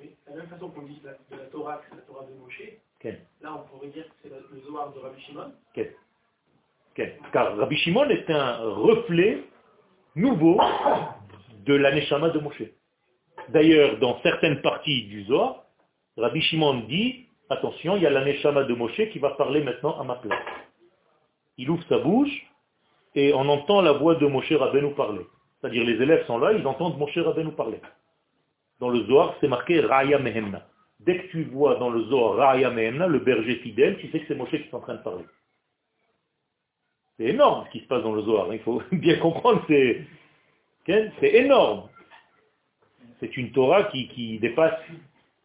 [0.00, 2.62] Oui, de la même façon qu'on dit de la Torah, c'est la Torah de Moshe,
[3.40, 5.52] Là, on pourrait dire que c'est le Zohar de Rabbi Shimon.
[6.94, 9.44] Car Rabbi Shimon est un reflet
[10.16, 10.60] nouveau
[11.64, 12.62] de la Neshama de Moshe.
[13.50, 15.64] D'ailleurs, dans certaines parties du Zohar,
[16.16, 19.98] Rabbi Shimon dit, attention, il y a la Neshama de Moshe qui va parler maintenant
[20.00, 20.42] à ma place.
[21.56, 22.46] Il ouvre sa bouche
[23.14, 25.26] et on entend la voix de Moshe Rabbeinu parler.
[25.60, 27.80] C'est-à-dire les élèves sont là, ils entendent Moshe Rabbeinu parler.
[28.80, 30.66] Dans le Zohar, c'est marqué Raya Mehemna.
[31.00, 34.34] Dès que tu vois dans le Zohar Raya le berger fidèle, tu sais que c'est
[34.34, 35.24] Moshe qui est en train de parler.
[37.18, 38.52] C'est énorme ce qui se passe dans le Zohar.
[38.54, 40.06] Il faut bien comprendre, c'est
[41.20, 41.88] énorme.
[43.20, 44.80] C'est une Torah qui, dépasse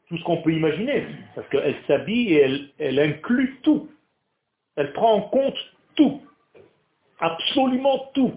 [0.07, 1.05] tout ce qu'on peut imaginer.
[1.33, 3.89] Parce qu'elle s'habille et elle, elle inclut tout.
[4.75, 5.57] Elle prend en compte
[5.95, 6.21] tout.
[7.19, 8.33] Absolument tout.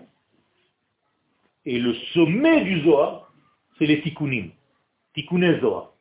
[1.67, 3.31] Et le sommet du Zohar,
[3.79, 4.51] c'est les tikkunim.
[5.15, 5.93] Tikkuné Zohar.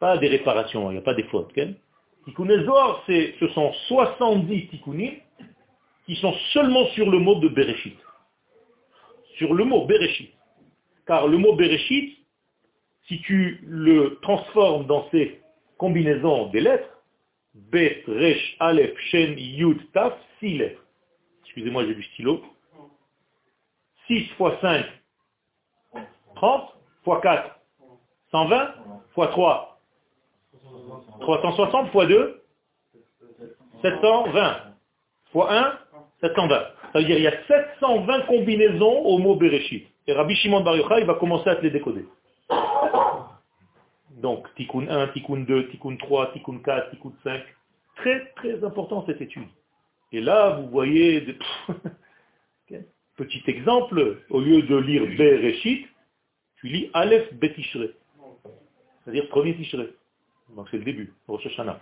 [0.00, 1.52] Pas des réparations, il n'y a pas des fautes.
[1.52, 5.12] Tikkun Zohar, ce sont 70 tikkunim
[6.06, 7.98] qui sont seulement sur le mot de Bereshit.
[9.36, 10.32] Sur le mot Bereshit.
[11.06, 12.18] Car le mot Bereshit,
[13.06, 15.40] si tu le transformes dans ces
[15.78, 16.88] combinaisons des lettres,
[17.54, 20.82] Bet, Resh, Aleph, Shen, Yud, Taf, 6 lettres.
[21.44, 22.42] Excusez-moi, j'ai du stylo.
[24.06, 24.84] 6 fois 5,
[26.36, 27.58] 30, fois 4,
[28.30, 28.74] 120
[29.14, 29.80] fois 3.
[31.20, 32.42] 360 fois 2
[33.82, 34.74] 720
[35.32, 35.78] fois 1
[36.20, 36.54] 720.
[36.92, 39.86] Ça veut dire qu'il y a 720 combinaisons au mot Bereshit.
[40.06, 42.04] Et Rabbi Shimon Bar Yochai va commencer à te les décoder.
[44.10, 47.42] Donc, Tikkun 1, Tikkun 2, Tikkun 3, Tikkun 4, Tikkun 5.
[47.96, 49.48] Très, très important cette étude.
[50.12, 51.36] Et là, vous voyez,
[53.16, 55.86] petit exemple, au lieu de lire Bereshit,
[56.56, 57.90] tu lis Aleph Betishre.
[59.04, 59.88] C'est-à-dire premier Tishrei.
[60.54, 61.80] Donc c'est le début, Rosh Hashanah.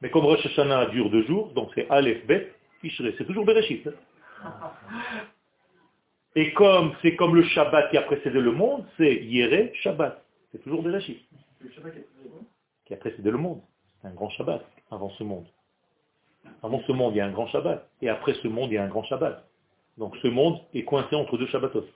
[0.00, 2.52] Mais comme Rosh Hashanah dure deux jours, donc c'est Aleph Bet
[2.90, 3.86] C'est toujours Bereshit.
[4.42, 4.50] Hein.
[6.36, 10.22] Et comme c'est comme le Shabbat qui a précédé le monde, c'est Yere Shabbat.
[10.52, 11.24] C'est toujours Bereshit.
[11.60, 11.94] Le Shabbat
[12.84, 13.60] qui a précédé le monde?
[14.00, 15.46] C'est un grand Shabbat avant ce monde.
[16.62, 17.88] Avant ce monde, il y a un grand Shabbat.
[18.02, 19.44] Et après ce monde, il y a un grand Shabbat.
[19.96, 21.86] Donc ce monde est coincé entre deux Shabbatos.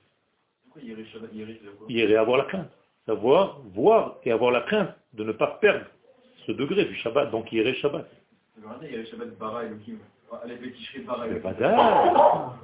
[1.88, 2.70] Yere avoir la crainte.
[3.06, 5.86] Savoir, voir et avoir la crainte de ne pas perdre
[6.46, 7.30] ce degré du Shabbat.
[7.30, 8.08] Donc Yere Shabbat.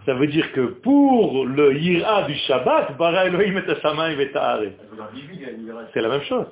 [0.05, 3.62] Ça veut dire que pour le Yira du Shabbat, Bara Elohim et
[5.92, 6.46] C'est la même chose.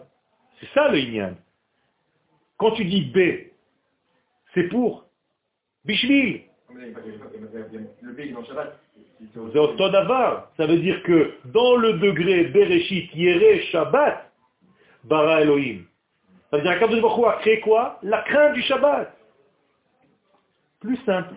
[0.61, 1.35] C'est ça le Inyan.
[2.57, 3.19] Quand tu dis B,
[4.55, 5.05] c'est pour
[5.85, 6.43] Bishvil.
[6.75, 8.79] Le B Shabbat.
[10.57, 14.31] Ça veut dire que dans le degré Bereshit, Yere, Shabbat,
[15.05, 15.85] Bara Elohim.
[16.51, 17.99] Ça veut dire qu'Akadosh Baruch a créé quoi?
[18.03, 19.15] La crainte du Shabbat.
[20.83, 21.37] Plus simple.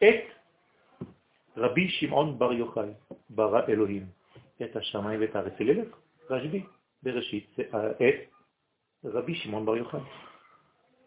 [0.00, 0.24] Et
[1.56, 2.94] Rabbi Shimon Bar Yochai,
[3.28, 4.06] Bara Elohim.
[4.60, 5.98] Et Hashamayim et les lettres.
[6.28, 6.62] Rajbi,
[7.02, 8.28] Bereshit, c'est Et
[9.02, 9.98] Rabbi Shimon Bar Yochai.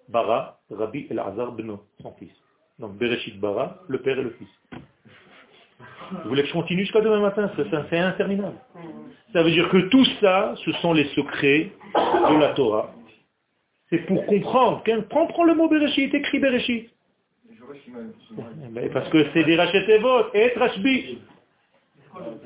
[0.09, 2.33] Bara, Rabbi El-Azar Beno, son fils.
[2.77, 4.49] Donc Bereshit Bara, le père et le fils.
[6.11, 7.49] Vous voulez que je continue jusqu'à demain matin?
[7.55, 8.57] C'est interminable.
[9.31, 12.93] Ça veut dire que tout ça, ce sont les secrets de la Torah.
[13.89, 14.83] C'est pour comprendre.
[15.09, 16.89] Prends, prends le mot Bereshit, écris Bereshit.
[18.93, 21.19] Parce que c'est des Rachetevot, et Rashbi.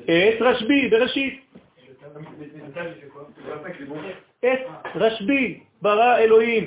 [0.08, 1.40] Et Rashbi, Bereshit.
[4.42, 4.58] Et
[4.94, 6.66] Rashbi, Bara Elohim.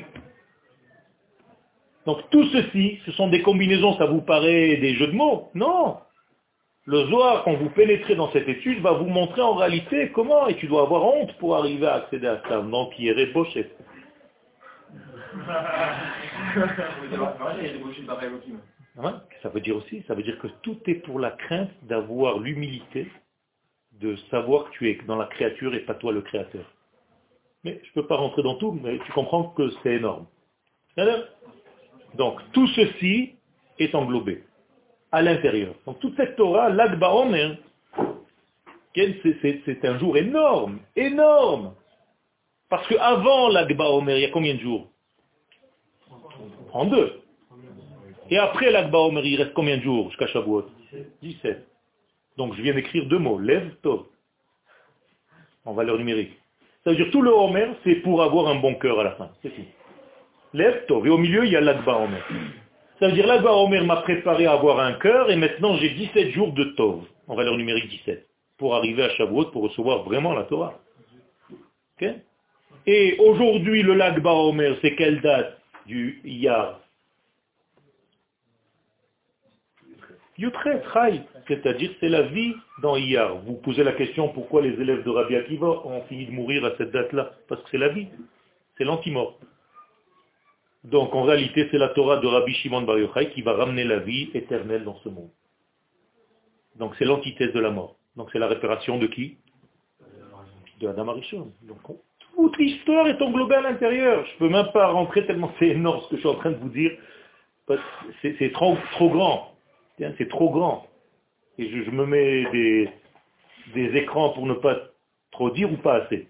[2.06, 5.50] Donc tout ceci, ce sont des combinaisons, ça vous paraît des jeux de mots?
[5.56, 5.98] Non
[6.86, 10.56] Le Zohar, quand vous pénétrez dans cette étude, va vous montrer en réalité comment, et
[10.56, 13.14] tu dois avoir honte pour arriver à accéder à ça, non qui est
[19.42, 23.12] ça veut dire aussi, ça veut dire que tout est pour la crainte d'avoir l'humilité
[24.00, 26.66] de savoir que tu es dans la créature et pas toi le créateur.
[27.64, 30.26] Mais je ne peux pas rentrer dans tout, mais tu comprends que c'est énorme.
[32.16, 33.36] Donc tout ceci
[33.80, 34.44] est englobé
[35.12, 35.76] à l'intérieur.
[35.86, 37.58] Donc toute cette Torah, l'Agba Omer,
[38.96, 41.74] c'est un jour énorme, énorme.
[42.70, 44.90] Parce qu'avant l'Agba Omer, il y a combien de jours?
[46.74, 47.22] En deux.
[48.30, 50.66] Et après l'Agba Omer, il reste combien de jours jusqu'à Shavuot?
[51.22, 51.68] 17.
[52.38, 54.06] Donc je viens d'écrire deux mots, Lev Tov,
[55.64, 56.34] en valeur numérique.
[56.84, 59.30] Ça veut dire tout le Homer, c'est pour avoir un bon cœur à la fin.
[59.42, 59.66] C'est tout.
[60.54, 61.06] Lev Tov.
[61.08, 62.24] Et au milieu, il y a l'Agba Omer.
[63.00, 66.32] Ça veut dire l'Agba Omer m'a préparé à avoir un cœur et maintenant j'ai 17
[66.32, 68.26] jours de Tov, en valeur numérique 17,
[68.58, 70.80] pour arriver à Shavuot, pour recevoir vraiment la Torah.
[72.88, 75.60] et aujourd'hui, le Lagba Omer, c'est quelle date?
[75.86, 76.80] Du Yar
[80.38, 80.84] Yutret,
[81.48, 83.38] c'est-à-dire c'est la vie dans Iyar.
[83.44, 86.76] Vous posez la question pourquoi les élèves de Rabbi Akiva ont fini de mourir à
[86.78, 87.32] cette date-là?
[87.48, 88.08] Parce que c'est la vie,
[88.78, 89.40] c'est l'antimort.
[90.84, 94.00] Donc en réalité, c'est la Torah de Rabbi Shimon Bar Yochai qui va ramener la
[94.00, 95.32] vie éternelle dans ce monde.
[96.76, 97.96] Donc c'est l'antithèse de la mort.
[98.18, 99.38] Donc c'est la réparation de qui?
[100.82, 101.54] De Adam Arishon.
[102.36, 104.26] Toute l'histoire est englobée à l'intérieur.
[104.26, 106.52] Je ne peux même pas rentrer tellement c'est énorme ce que je suis en train
[106.52, 106.92] de vous dire.
[108.22, 109.56] C'est trop, trop grand.
[109.98, 110.88] C'est trop grand.
[111.58, 112.90] Et je, me mets des,
[113.74, 114.78] des, écrans pour ne pas
[115.32, 116.28] trop dire ou pas assez.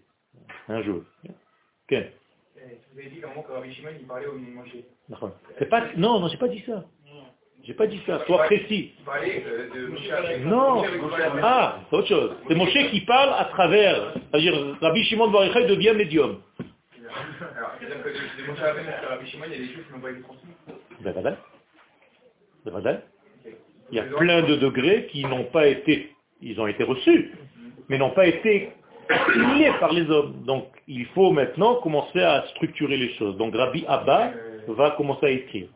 [0.69, 1.03] Un jeu.
[1.85, 2.11] Okay.
[2.93, 4.39] Vous avez dit qu'à un moment que Rabbi Shimon, il parlait au
[5.57, 6.85] C'est pas, non, non, j'ai pas dit ça.
[7.65, 8.23] J'ai pas dit ça.
[8.25, 8.93] Sois précis.
[10.45, 10.83] Non.
[11.41, 12.35] Ah, c'est autre chose.
[12.47, 14.13] C'est Moshe qui parle à travers.
[14.31, 16.37] C'est-à-dire, Rabbi Shimon Barichai devient médium.
[17.01, 17.09] De
[18.67, 19.45] à Rabbi Shimon,
[23.91, 27.31] il y a plein de degrés qui n'ont pas été, ils ont été reçus,
[27.87, 28.71] mais n'ont pas été
[29.09, 30.43] assimilés par les hommes.
[30.45, 33.37] Donc il faut maintenant commencer à structurer les choses.
[33.37, 34.31] Donc Rabbi Abba
[34.67, 35.67] va commencer à écrire.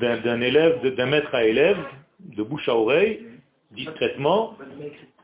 [0.00, 1.78] D'un élève, d'un maître à élève,
[2.20, 3.26] de bouche à oreille,
[3.72, 4.56] discrètement,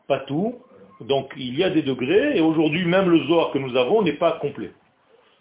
[0.06, 0.58] pas tout,
[1.00, 4.14] Donc il y a des degrés, et aujourd'hui même le Zohar que nous avons n'est
[4.18, 4.70] pas complet.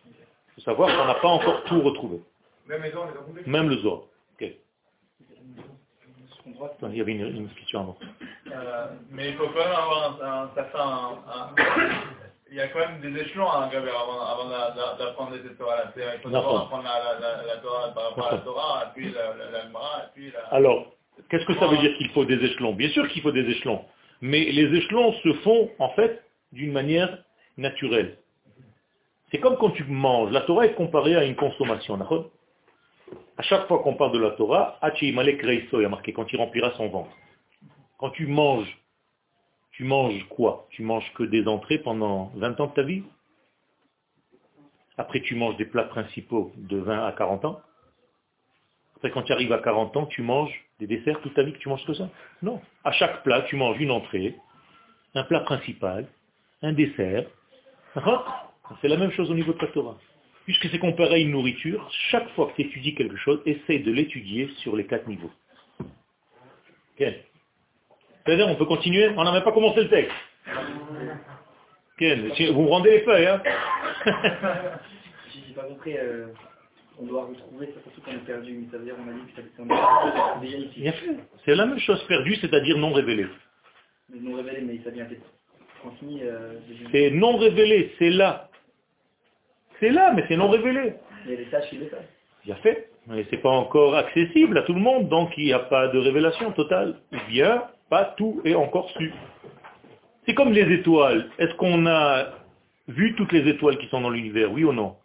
[0.05, 2.21] Il faut savoir qu'on n'a pas encore tout retrouvé.
[2.67, 4.01] Même les Zohar n'est pas complet Même le Zohar.
[4.35, 4.51] Ok.
[6.83, 7.97] Il y avait une, une question avant.
[8.51, 11.19] Euh, mais il faut quand même avoir un, un certain...
[11.27, 11.55] un-
[12.51, 15.91] il y a quand même des échelons à gravir avant, avant d'a- d'a- d'apprendre Torah-là.
[15.95, 18.37] C'est- Il faut d'abord apprendre la, la, la, la Torah par rapport à la.
[18.39, 19.11] Torah, puis
[20.15, 20.39] puis la...
[20.55, 20.87] Alors,
[21.29, 22.73] qu'est-ce que ça veut dire qu'il faut des échelons?
[22.73, 23.85] Bien sûr qu'il faut des échelons.
[24.21, 27.19] Mais les échelons se font, en fait, d'une manière
[27.57, 28.17] naturelle.
[29.31, 30.31] C'est comme quand tu manges.
[30.31, 31.97] La Torah est comparée à une consommation.
[31.97, 32.29] d'accord?
[33.37, 34.77] À chaque fois qu'on parle de la Torah,
[35.79, 37.11] il y a marqué quand il remplira son ventre.
[37.97, 38.67] Quand tu manges,
[39.79, 40.67] tu manges quoi?
[40.71, 43.01] Tu manges que des entrées pendant 20 ans de ta vie?
[44.97, 47.61] Après, tu manges des plats principaux de 20 à 40 ans?
[48.97, 51.59] Après, quand tu arrives à 40 ans, tu manges des desserts toute ta vie que
[51.59, 52.09] tu manges que ça?
[52.41, 52.59] Non.
[52.83, 54.35] À chaque plat, tu manges une entrée,
[55.15, 56.09] un plat principal,
[56.61, 57.25] un dessert.
[58.81, 59.97] C'est la même chose au niveau de ta Torah.
[60.43, 63.93] Puisque c'est comparé à une nourriture, chaque fois que tu étudies quelque chose, essaye de
[63.93, 65.31] l'étudier sur les quatre niveaux.
[68.25, 70.11] C'est-à-dire, on peut continuer On n'a même pas commencé le texte.
[71.99, 73.41] Vous me rendez les feuilles, hein
[75.31, 76.27] Si j'ai pas compris, euh,
[76.99, 79.31] on doit retrouver, ça surtout qu'on est perdu, mais ça veut dire on a dit
[79.33, 80.79] que ça est déjà ici.
[80.81, 81.15] Bien fait.
[81.45, 83.27] C'est la même chose perdue, c'est-à-dire non révélée.
[84.09, 85.25] Mais non révélé, mais ça vient d'être
[85.81, 86.21] transmis.
[86.23, 86.53] Euh,
[86.91, 88.49] C'est non révélé, c'est là.
[89.79, 90.93] C'est là, mais c'est non révélé.
[91.25, 92.03] Mais les sages qui le savent.
[92.45, 92.89] Bien fait.
[93.07, 95.97] Mais c'est pas encore accessible à tout le monde, donc il n'y a pas de
[95.97, 96.95] révélation totale.
[97.13, 99.11] Ou bien, pas tout est encore su.
[100.25, 101.29] C'est comme les étoiles.
[101.39, 102.25] Est-ce qu'on a
[102.87, 104.95] vu toutes les étoiles qui sont dans l'univers, oui ou non?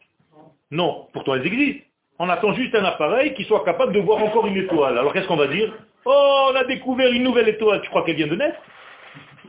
[0.71, 1.09] Non.
[1.13, 1.85] Pourtant elles existent.
[2.19, 4.99] On attend juste un appareil qui soit capable de voir encore une étoile.
[4.99, 5.73] Alors qu'est-ce qu'on va dire?
[6.05, 7.81] Oh, on a découvert une nouvelle étoile.
[7.83, 8.59] Tu crois qu'elle vient de naître?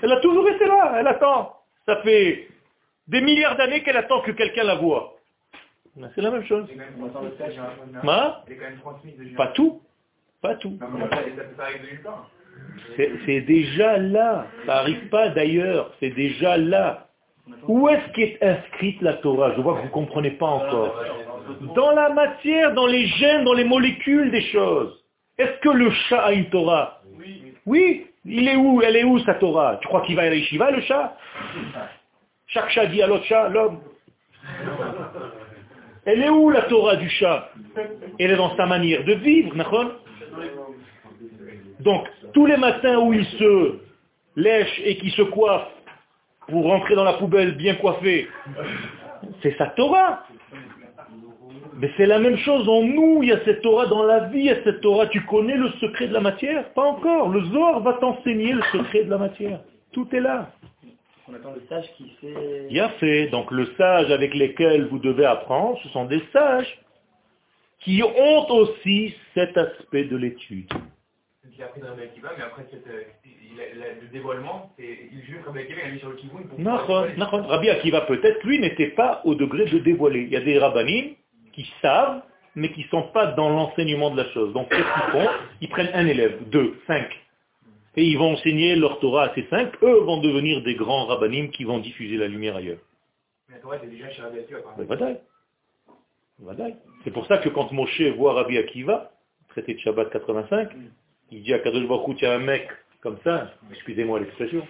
[0.01, 0.95] Elle a toujours été là.
[0.99, 1.57] Elle attend.
[1.85, 2.47] Ça fait
[3.07, 5.15] des milliards d'années qu'elle attend que quelqu'un la voie.
[5.95, 6.67] Ben, C'est la même chose.
[9.35, 9.81] Pas tout.
[10.41, 10.77] Pas tout.
[12.97, 14.47] C'est déjà là.
[14.65, 15.91] Ça n'arrive pas d'ailleurs.
[15.99, 17.07] C'est déjà là.
[17.67, 19.53] Où est-ce qu'est inscrite la Torah?
[19.55, 20.95] Je vois que vous ne comprenez pas encore.
[21.75, 25.03] Dans la matière, dans les gènes, dans les molécules des choses.
[25.37, 27.01] Est-ce que le chat a une Torah?
[27.65, 28.07] Oui.
[28.25, 28.81] Il est où?
[28.81, 29.77] Elle est où sa Torah?
[29.81, 31.15] Tu crois qu'il va à la yeshiva, le chat?
[32.47, 33.81] Chaque chat dit à l'autre chat, l'homme.
[36.05, 37.49] Elle est où la Torah du chat?
[38.19, 39.91] Elle est dans sa manière de vivre, Nachon
[41.85, 43.79] donc, tous les matins où il se
[44.35, 45.69] lèche et qu'il se coiffe
[46.47, 48.27] pour rentrer dans la poubelle bien coiffé,
[49.43, 50.23] c'est sa Torah.
[51.77, 54.39] Mais c'est la même chose en nous, il y a cette Torah dans la vie,
[54.39, 55.07] il y a cette Torah.
[55.07, 56.69] Tu connais le secret de la matière?
[56.73, 57.29] Pas encore.
[57.29, 59.59] Le Zohar va t'enseigner le secret de la matière.
[59.91, 60.51] Tout est là.
[61.27, 62.67] On attend le sage qui sait.
[62.69, 63.27] Bien fait.
[63.27, 66.79] Donc le sage avec lesquels vous devez apprendre, ce sont des sages
[67.81, 70.71] qui ont aussi cet aspect de l'étude.
[71.61, 75.21] A appris dans Rabbi Akiva, mais après cette, euh, il a- la- le dévoilement, il
[75.23, 76.15] juge Rabbi Akiva, il a mis sur le
[77.17, 77.43] nachon.
[77.47, 80.21] Rabbi Akiva peut-être, lui n'était pas au degré de dévoiler.
[80.23, 81.13] Il y a des rabbinim
[81.53, 82.21] qui savent,
[82.55, 84.53] mais qui ne sont pas dans l'enseignement de la chose.
[84.53, 85.29] Donc qu'est-ce qu'ils font?
[85.61, 87.07] Ils prennent un élève, deux, cinq.
[87.97, 89.71] Et ils vont enseigner leur Torah à ces cinq.
[89.81, 92.79] Eux vont devenir des grands rabbinim qui vont diffuser la lumière ailleurs.
[93.47, 94.59] Mais la Torah était déjà chez Rabbi Akiva.
[97.05, 99.11] C'est pour ça que quand Moshe voit Rabbi Akiva,
[99.49, 100.69] traité de Shabbat 85,
[101.31, 102.67] il dit à Kadosh Baruch tu as un mec
[103.01, 104.65] comme ça, excusez-moi l'expression,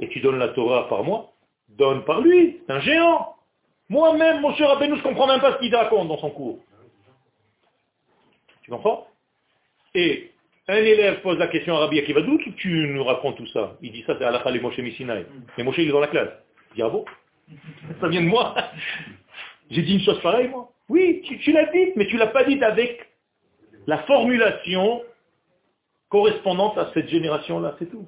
[0.00, 1.32] et tu donnes la Torah par moi,
[1.70, 3.34] donne par lui, c'est un géant.
[3.88, 6.58] Moi-même, mon cher Rabbeinu, je ne comprends même pas ce qu'il raconte dans son cours.
[8.62, 9.06] Tu comprends?
[9.94, 10.30] Et
[10.68, 13.90] un élève pose la question à Rabbi Akiva, d'où tu- nous racontes tout ça Il
[13.92, 15.24] dit ça, c'est Alakha les Moshe Misinaï.
[15.56, 16.30] Mais Moshe, il est dans la classe.
[16.72, 17.04] Il dit, ah bon?
[18.00, 18.54] Ça vient de moi
[19.70, 22.62] J'ai dit une chose pareille, moi Oui, tu, l'as dite, mais tu l'as pas dite
[22.62, 23.08] avec
[23.86, 25.02] la formulation
[26.08, 28.06] correspondante à cette génération-là, c'est tout.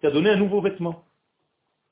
[0.00, 1.04] Tu as donné un nouveau vêtement.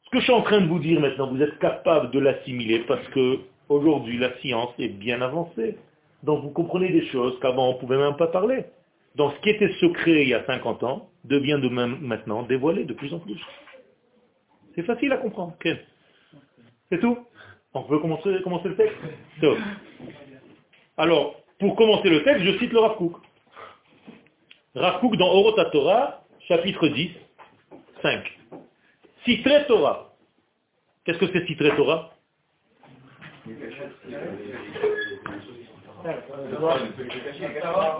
[0.04, 2.80] Ce que je suis en train de vous dire maintenant, vous êtes capable de l'assimiler
[2.80, 5.76] parce que aujourd'hui la science est bien avancée.
[6.22, 8.64] Donc vous comprenez des choses qu'avant on ne pouvait même pas parler.
[9.16, 12.84] Donc ce qui était secret il y a 50 ans devient de même maintenant dévoilé
[12.84, 13.40] de plus en plus.
[14.74, 15.54] C'est facile à comprendre.
[16.90, 17.18] C'est tout
[17.74, 18.96] On peut commencer, le texte?
[20.96, 23.16] Alors, pour commencer le texte, je cite le Rav Kook.
[24.78, 27.10] Rav Kook dans Orot Torah, chapitre 10,
[28.00, 28.38] 5.
[29.24, 30.14] Citré Torah.
[31.04, 32.12] Qu'est-ce que c'est Citré Torah?
[33.46, 33.54] Il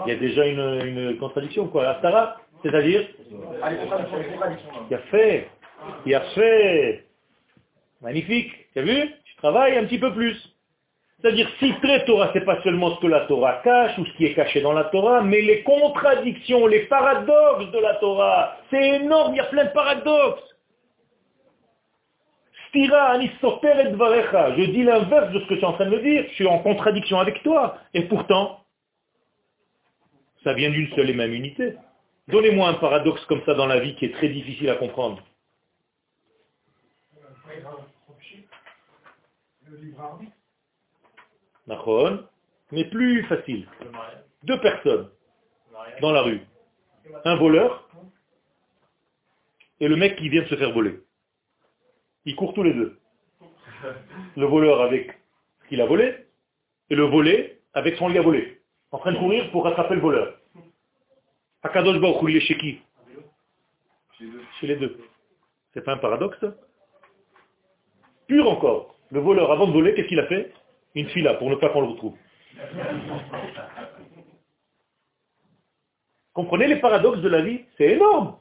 [0.07, 1.89] y a déjà une, une contradiction, quoi.
[1.89, 3.09] Astara, c'est-à-dire?
[4.89, 5.49] Il a fait.
[6.05, 7.05] Il a fait.
[8.01, 8.53] Magnifique.
[8.73, 9.13] Tu as vu?
[9.25, 10.37] Tu travailles un petit peu plus.
[11.21, 14.25] C'est-à-dire, si très Torah, c'est pas seulement ce que la Torah cache ou ce qui
[14.25, 18.57] est caché dans la Torah, mais les contradictions, les paradoxes de la Torah.
[18.69, 20.43] C'est énorme, il y a plein de paradoxes.
[22.69, 24.55] Stira et dvarecha.
[24.55, 26.23] Je dis l'inverse de ce que tu es en train de me dire.
[26.29, 27.77] Je suis en contradiction avec toi.
[27.93, 28.63] Et pourtant,
[30.43, 31.73] ça vient d'une seule et même unité.
[32.27, 35.21] Donnez-moi un paradoxe comme ça dans la vie qui est très difficile à comprendre.
[42.71, 43.67] Mais plus facile.
[44.43, 45.09] Deux personnes
[46.01, 46.41] dans la rue.
[47.25, 47.89] Un voleur
[49.79, 50.99] et le mec qui vient de se faire voler.
[52.25, 52.97] Ils courent tous les deux.
[54.35, 55.17] Le voleur avec
[55.63, 56.25] ce qu'il a volé
[56.89, 58.61] et le volé avec son lit à voler.
[58.91, 60.35] En train de courir pour rattraper le voleur.
[61.63, 62.79] Akadosh Baruch il est chez qui?
[64.59, 64.97] Chez les deux.
[65.73, 66.43] C'est pas un paradoxe?
[68.27, 68.95] Pur encore.
[69.11, 70.53] Le voleur, avant de voler, qu'est-ce qu'il a fait?
[70.95, 72.15] Une fila pour ne pas qu'on le retrouve.
[76.33, 77.61] Comprenez les paradoxes de la vie?
[77.77, 78.37] C'est énorme.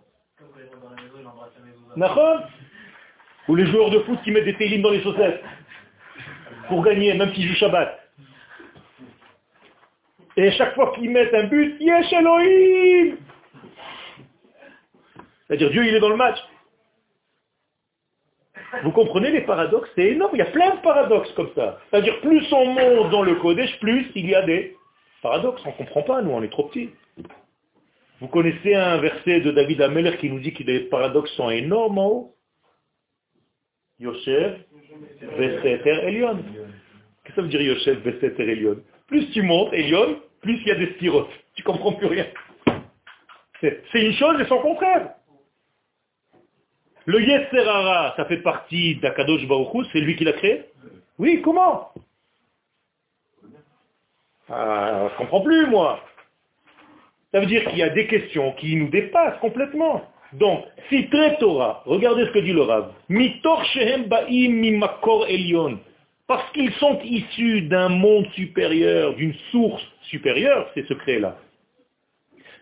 [3.49, 5.43] Ou les joueurs de foot qui mettent des télines dans les chaussettes
[6.69, 7.99] pour gagner, même s'ils jouent Shabbat.
[10.37, 13.17] Et chaque fois qu'ils mettent un but, Yesh Elohim
[15.47, 16.39] C'est-à-dire Dieu, il est dans le match.
[18.83, 21.81] Vous comprenez les paradoxes C'est énorme, il y a plein de paradoxes comme ça.
[21.91, 24.77] C'est-à-dire plus on monte dans le Kodesh, plus il y a des
[25.23, 25.63] paradoxes.
[25.65, 26.91] On ne comprend pas, nous, on est trop petits.
[28.21, 31.99] Vous connaissez un verset de David Ameller qui nous dit que les paradoxes sont énormes
[31.99, 32.35] en haut?
[34.01, 34.59] Yoshev,
[35.39, 36.39] Elion.
[37.25, 38.77] Qu'est-ce que ça veut dire Yoshev, Veseter, Elion?
[39.07, 41.29] Plus tu montes, Elion, plus il y a des styros.
[41.55, 42.27] Tu comprends plus rien.
[43.61, 45.15] C'est une chose et son contraire.
[47.09, 50.67] Le Yeserara, ça fait partie d'Akadosh Baruchou, c'est lui qui l'a créé
[51.19, 51.89] Oui, comment?
[54.51, 56.01] Ah, Je ne comprends plus, moi.
[57.33, 60.03] Ça veut dire qu'il y a des questions qui nous dépassent complètement.
[60.35, 65.79] Donc, si très Torah, regardez ce que dit le Rav, Mitor Shehem Ba'im Mimakor Elion,
[66.27, 71.39] parce qu'ils sont issus d'un monde supérieur, d'une source supérieure, ces secrets-là.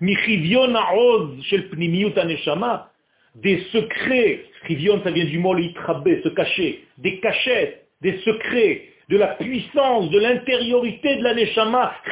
[0.01, 2.93] Michivion Aoz Shel Pnimiyut Aneshama,
[3.37, 9.16] des secrets, Chivion ça vient du mot litrabé, se cacher, des cachettes, des secrets, de
[9.16, 11.22] la puissance, de l'intériorité de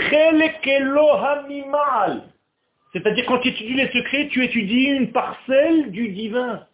[0.08, 2.22] Chelek Hamimal,
[2.92, 6.64] c'est-à-dire quand tu étudies les secrets, tu étudies une parcelle du divin.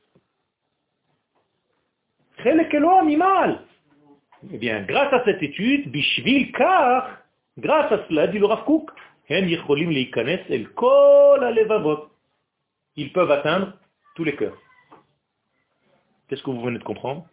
[4.53, 7.19] Eh bien, grâce à cette étude, Bishvil Kar,
[7.59, 8.91] grâce à cela, dit le Rav Kook,
[12.97, 13.73] ils peuvent atteindre
[14.21, 14.59] tous les cœurs.
[16.29, 17.27] Qu'est-ce que vous venez de comprendre?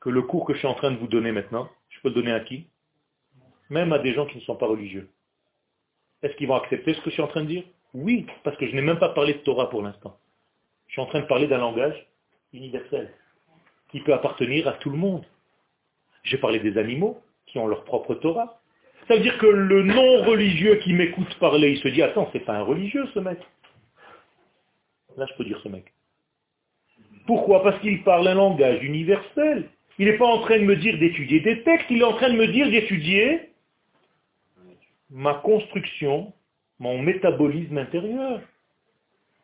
[0.00, 2.14] Que le cours que je suis en train de vous donner maintenant, je peux le
[2.14, 2.68] donner à qui?
[3.70, 5.08] Même à des gens qui ne sont pas religieux.
[6.22, 7.64] Est-ce qu'ils vont accepter ce que je suis en train de dire?
[7.94, 10.18] Oui, parce que je n'ai même pas parlé de Torah pour l'instant.
[10.88, 12.06] Je suis en train de parler d'un langage
[12.52, 13.10] universel,
[13.90, 15.24] qui peut appartenir à tout le monde.
[16.22, 18.60] J'ai parlé des animaux, qui ont leur propre Torah.
[19.06, 22.56] Ça veut dire que le non-religieux qui m'écoute parler, il se dit, attends, c'est pas
[22.56, 23.38] un religieux ce mec.
[25.18, 25.92] Là, je peux dire ce mec.
[27.26, 27.62] Pourquoi?
[27.62, 29.68] Parce qu'il parle un langage universel.
[29.98, 32.30] Il n'est pas en train de me dire d'étudier des textes, il est en train
[32.30, 33.50] de me dire d'étudier
[35.10, 36.32] ma construction
[36.78, 38.40] mon métabolisme intérieur.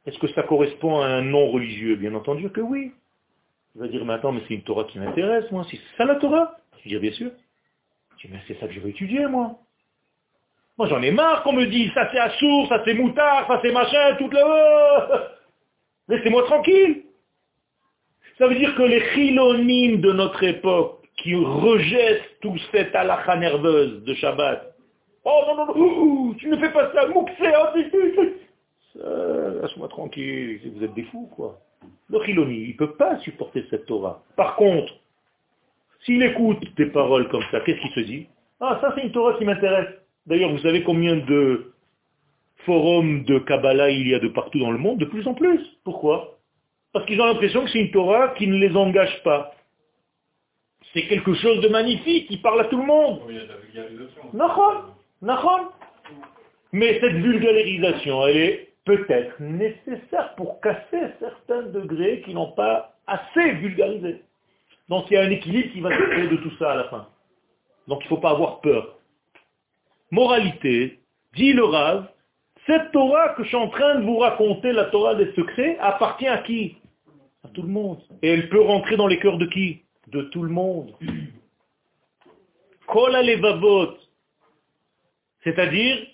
[0.06, 2.92] Est-ce que ça correspond à un non-religieux Bien entendu que oui.
[3.74, 5.66] Il va dire, mais attends, mais c'est une Torah qui m'intéresse, moi.
[5.70, 6.56] C'est ça la Torah?
[6.84, 7.30] Je dis, bien sûr.
[8.18, 9.58] Je dis, mais c'est ça que je veux étudier, moi.
[10.78, 13.72] Moi, j'en ai marre qu'on me dise, ça c'est assour, ça c'est moutard, ça c'est
[13.72, 14.38] machin, tout le...
[16.08, 17.02] Laissez-moi tranquille.
[18.38, 24.02] Ça veut dire que les chilonimes de notre époque, qui rejettent tout cette halakha nerveuse
[24.04, 24.74] de Shabbat,
[25.24, 27.06] Oh non, non, non, tu ne fais pas ça,
[29.62, 31.58] Laisse-moi tranquille, vous êtes des fous, quoi.
[32.10, 34.22] Le Chiloni, il ne peut pas supporter cette Torah.
[34.36, 34.92] Par contre,
[36.04, 38.26] s'il écoute des paroles comme ça, qu'est-ce qu'il se dit?
[38.60, 39.88] Ah, ça c'est une Torah qui m'intéresse.
[40.26, 41.72] D'ailleurs, vous savez combien de
[42.64, 45.60] forums de Kabbalah il y a de partout dans le monde De plus en plus.
[45.84, 46.38] Pourquoi?
[46.92, 49.54] Parce qu'ils ont l'impression que c'est une Torah qui ne les engage pas.
[50.92, 53.20] C'est quelque chose de magnifique, il parle à tout le monde.
[53.26, 53.34] Oui,
[53.72, 53.84] il y a
[56.74, 63.52] mais cette vulgarisation, elle est peut-être nécessaire pour casser certains degrés qui n'ont pas assez
[63.52, 64.22] vulgarisé.
[64.88, 66.84] Donc il y a un équilibre qui va se créer de tout ça à la
[66.84, 67.06] fin.
[67.86, 68.98] Donc il ne faut pas avoir peur.
[70.10, 70.98] Moralité,
[71.36, 72.08] dit le Rav,
[72.66, 76.26] cette Torah que je suis en train de vous raconter, la Torah des secrets, appartient
[76.26, 76.76] à qui?
[77.44, 78.00] À tout le monde.
[78.22, 79.82] Et elle peut rentrer dans les cœurs de qui?
[80.08, 80.94] De tout le monde.
[82.86, 83.96] Kol alevavot.
[85.42, 86.06] C'est-à-dire,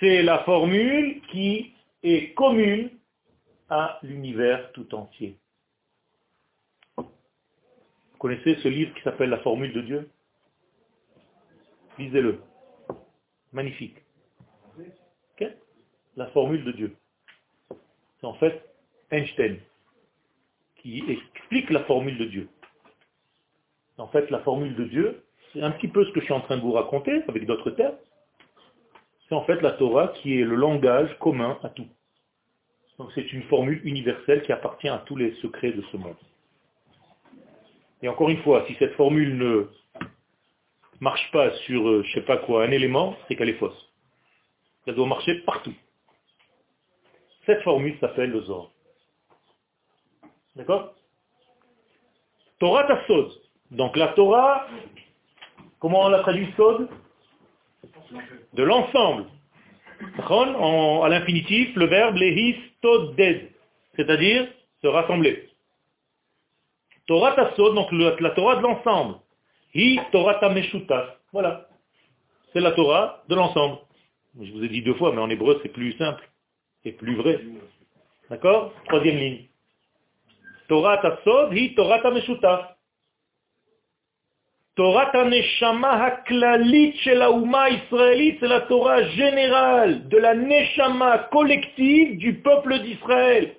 [0.00, 1.72] c'est la formule qui
[2.02, 2.90] est commune
[3.68, 5.36] à l'univers tout entier.
[6.96, 7.04] Vous
[8.18, 10.10] connaissez ce livre qui s'appelle La formule de Dieu?
[11.98, 12.40] Lisez-le.
[13.52, 14.05] Magnifique.
[16.16, 16.96] La formule de Dieu.
[18.20, 18.62] C'est en fait
[19.10, 19.58] Einstein
[20.78, 22.48] qui explique la formule de Dieu.
[23.98, 26.40] En fait, la formule de Dieu, c'est un petit peu ce que je suis en
[26.40, 27.96] train de vous raconter, avec d'autres termes.
[29.28, 31.88] C'est en fait la Torah qui est le langage commun à tout.
[32.98, 36.16] Donc c'est une formule universelle qui appartient à tous les secrets de ce monde.
[38.02, 39.68] Et encore une fois, si cette formule ne
[41.00, 43.90] marche pas sur, euh, je sais pas quoi, un élément, c'est qu'elle est fausse.
[44.86, 45.74] Elle doit marcher partout.
[47.46, 48.70] Cette formule s'appelle le Zohar.
[50.56, 50.94] D'accord?
[52.58, 53.30] Torah Tassod.
[53.70, 54.66] Donc la Torah,
[55.78, 56.88] comment on la traduit Sod
[58.54, 59.26] De l'ensemble.
[60.18, 63.50] À l'infinitif, le verbe lehis toded,
[63.94, 64.48] c'est-à-dire
[64.82, 65.48] se rassembler.
[67.06, 69.16] Torah Tassod, donc la Torah de l'ensemble.
[69.74, 71.18] Hi Torah Tameshuta.
[71.32, 71.68] Voilà.
[72.52, 73.78] C'est la Torah de l'ensemble.
[74.40, 76.22] Je vous ai dit deux fois, mais en hébreu c'est plus simple
[76.86, 77.40] et plus vrai.
[78.30, 78.72] D'accord?
[78.86, 79.44] Troisième ligne.
[80.68, 82.76] Torah Tassod, hi Torah Tameshuta.
[84.76, 92.18] Torah Taneshama Haklalit chez la Ouma israélite, c'est la Torah générale de la Neshama collective
[92.18, 93.56] du peuple d'Israël.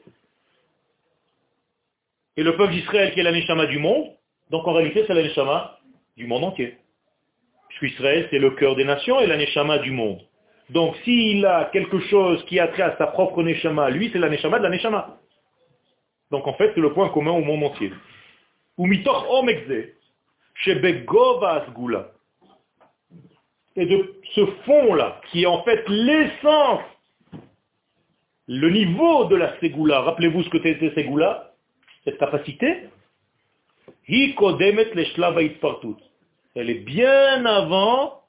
[2.37, 4.11] Et le peuple d'Israël qui est la Neshama du monde,
[4.51, 5.79] donc en réalité c'est la Neshama
[6.15, 6.77] du monde entier.
[7.69, 10.21] Puisque Israël c'est le cœur des nations et la Neshama du monde.
[10.69, 14.29] Donc s'il a quelque chose qui a trait à sa propre Neshama, lui c'est la
[14.29, 15.17] Neshama de la Neshama.
[16.31, 17.91] Donc en fait c'est le point commun au monde entier.
[23.75, 26.81] Et de ce fond-là, qui est en fait l'essence,
[28.47, 31.53] le niveau de la Ségoula, rappelez-vous ce que c'était Ségoula,
[32.03, 32.89] cette capacité,
[36.55, 38.21] elle est bien avant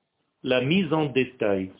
[0.43, 1.71] la mise en détail.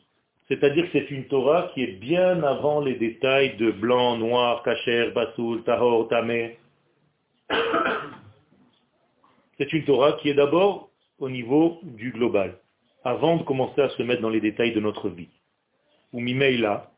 [0.49, 5.11] C'est-à-dire que c'est une Torah qui est bien avant les détails de blanc, noir, kacher,
[5.11, 6.59] basoul, tahor, tamé.
[9.59, 10.89] C'est une Torah qui est d'abord
[11.19, 12.59] au niveau du global,
[13.05, 15.29] avant de commencer à se mettre dans les détails de notre vie.
[16.13, 16.91] Ou là,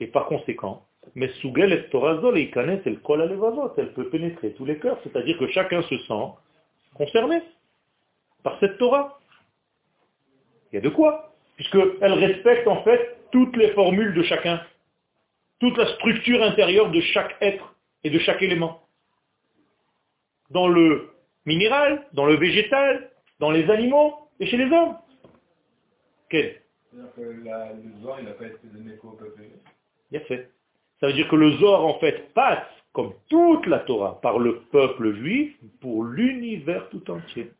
[0.00, 0.82] et par conséquent,
[1.14, 5.46] mais Sougel Torazol et elle colle à elle peut pénétrer tous les cœurs, c'est-à-dire que
[5.48, 6.28] chacun se sent
[6.94, 7.40] concerné
[8.42, 9.20] par cette Torah.
[10.72, 14.60] Il y a de quoi, puisqu'elle respecte en fait toutes les formules de chacun,
[15.58, 18.82] toute la structure intérieure de chaque être et de chaque élément.
[20.50, 21.10] Dans le
[21.44, 24.96] minéral, dans le végétal, dans les animaux et chez les hommes.
[26.28, 26.60] Quel?
[26.90, 27.36] C'est-à-dire que le
[28.20, 29.42] il n'a pas été donné qu'au peuple.
[30.14, 30.50] A fait.
[31.00, 34.60] Ça veut dire que le Zohar, en fait, passe, comme toute la Torah, par le
[34.72, 37.50] peuple juif pour l'univers tout entier.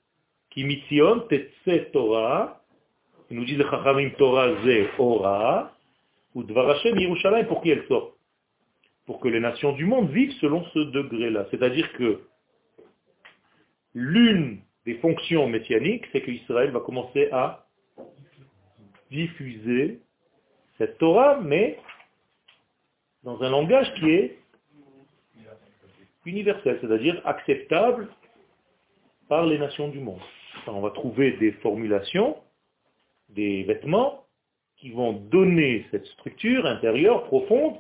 [0.50, 2.62] Qui mitzion tetse Torah,
[3.30, 5.72] il nous le Chachamim Torah ze ora,
[6.34, 8.12] ou Dvarashem Yerushalayim, pour qui elle sort?
[9.06, 11.46] Pour que les nations du monde vivent selon ce degré-là.
[11.50, 12.20] C'est-à-dire que
[13.94, 17.66] l'une des fonctions messianiques, c'est qu'Israël va commencer à
[19.10, 20.00] diffuser
[20.78, 21.78] cette Torah, mais
[23.22, 24.38] dans un langage qui est
[26.26, 28.08] universel, c'est-à-dire acceptable
[29.28, 30.20] par les nations du monde.
[30.66, 32.36] on va trouver des formulations,
[33.30, 34.24] des vêtements
[34.76, 37.76] qui vont donner cette structure intérieure profonde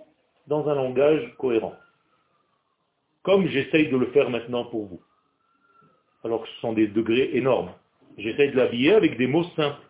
[0.46, 1.74] dans un langage cohérent.
[3.22, 5.00] Comme j'essaye de le faire maintenant pour vous.
[6.24, 7.72] Alors que ce sont des degrés énormes.
[8.18, 9.80] J'essaye de l'habiller avec des mots simples.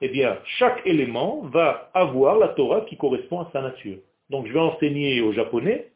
[0.00, 3.98] Eh bien, chaque élément va avoir la Torah qui correspond à sa nature.
[4.30, 5.90] Donc je vais enseigner aux Japonais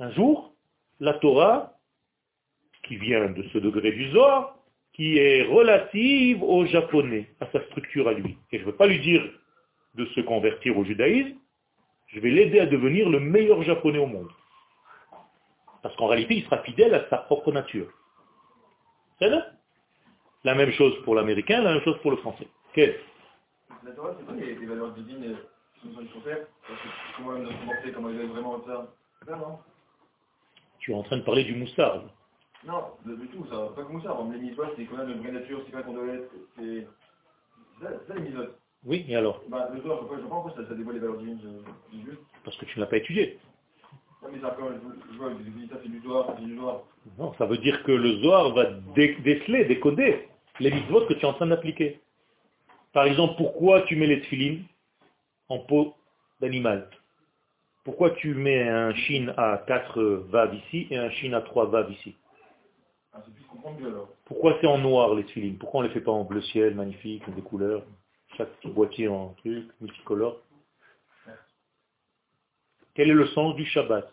[0.00, 0.52] un jour
[0.98, 1.78] la Torah
[2.84, 4.56] qui vient de ce degré du Zohar,
[4.92, 8.36] qui est relative aux Japonais, à sa structure à lui.
[8.52, 9.22] Et je ne veux pas lui dire
[9.94, 11.36] de se convertir au judaïsme,
[12.08, 14.28] je vais l'aider à devenir le meilleur japonais au monde.
[15.82, 17.86] Parce qu'en réalité, il sera fidèle à sa propre nature.
[19.18, 19.46] C'est là
[20.44, 22.48] La même chose pour l'américain, la même chose pour le français.
[22.74, 22.96] Quel?
[23.84, 25.36] La Torah, c'est pas les valeurs divines
[30.78, 32.02] tu es en train de parler du moussard.
[32.66, 33.68] Non, du tout, ça.
[33.74, 34.22] Pas que moussard.
[34.30, 36.30] Les mitzvot, c'est quand même une vraie nature, c'est pas qu'on doit être.
[36.56, 36.86] C'est
[37.80, 38.48] ça les mitzvot.
[38.84, 39.42] Oui, et alors?
[39.48, 41.40] Bah, Le soir, je ne comprends pas pourquoi ça, ça dévoile les valeurs divines.
[42.44, 43.38] Parce que tu ne l'as pas étudié.
[47.18, 50.28] Non, ça veut dire que le Zohar va déceler, décoder
[50.60, 52.00] les mitzvot que tu es en train d'appliquer.
[52.92, 54.64] Par exemple, pourquoi tu mets les tefilines
[55.48, 55.94] en peau
[56.40, 56.90] d'animal?
[57.84, 61.90] Pourquoi tu mets un chine à 4 vaves ici et un chine à 3 vaves
[61.92, 62.16] ici?
[63.12, 63.22] Ah,
[64.24, 66.74] Pourquoi c'est en noir les tefilines Pourquoi on ne les fait pas en bleu ciel,
[66.74, 67.82] magnifique, des couleurs?
[68.36, 70.40] Chaque petit boîtier en truc, multicolore.
[72.94, 74.08] Quel est le sens du Shabbat?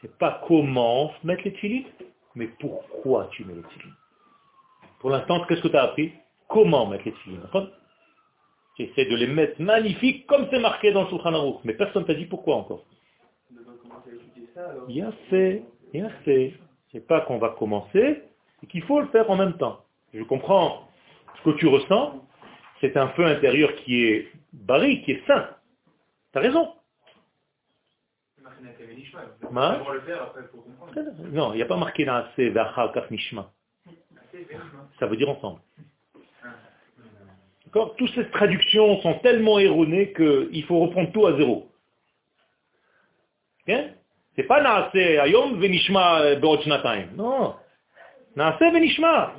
[0.00, 1.86] C'est pas comment mettre les tefilines,
[2.34, 3.94] mais pourquoi tu mets les tefilines.
[5.00, 6.12] Pour l'instant, qu'est-ce que tu as appris?
[6.48, 7.42] Comment mettre les tefilines.
[8.76, 12.14] Tu essaies de les mettre magnifiques comme c'est marqué dans le Shulchan mais personne t'a
[12.14, 12.84] dit pourquoi encore.
[14.88, 16.54] Bien fait, bien fait.
[16.90, 18.22] C'est pas qu'on va commencer,
[18.60, 19.84] c'est qu'il faut le faire en même temps.
[20.12, 20.88] Je comprends
[21.38, 22.22] ce que tu ressens,
[22.80, 25.48] c'est un feu intérieur qui est barré, qui est sain.
[26.32, 26.74] Tu as raison.
[31.30, 32.24] Non, il n'y a pas marqué dans
[33.10, 33.50] Nishma.
[34.98, 35.60] Ça veut dire ensemble.
[37.64, 37.96] D'accord?
[37.96, 41.70] Toutes ces traductions sont tellement erronées qu'il faut reprendre tout à zéro.
[43.66, 44.01] Ce
[44.36, 47.08] C'est pas Naase Ayom Venishma Beochnataim.
[47.16, 47.54] Non.
[48.36, 49.34] Naase Venishma.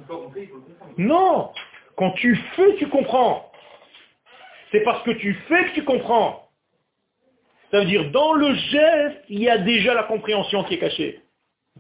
[0.98, 1.52] Non.
[1.96, 3.52] Quand tu fais, tu comprends.
[4.72, 6.50] C'est parce que tu fais que tu comprends.
[7.72, 11.22] Ça veut dire, dans le geste, il y a déjà la compréhension qui est cachée.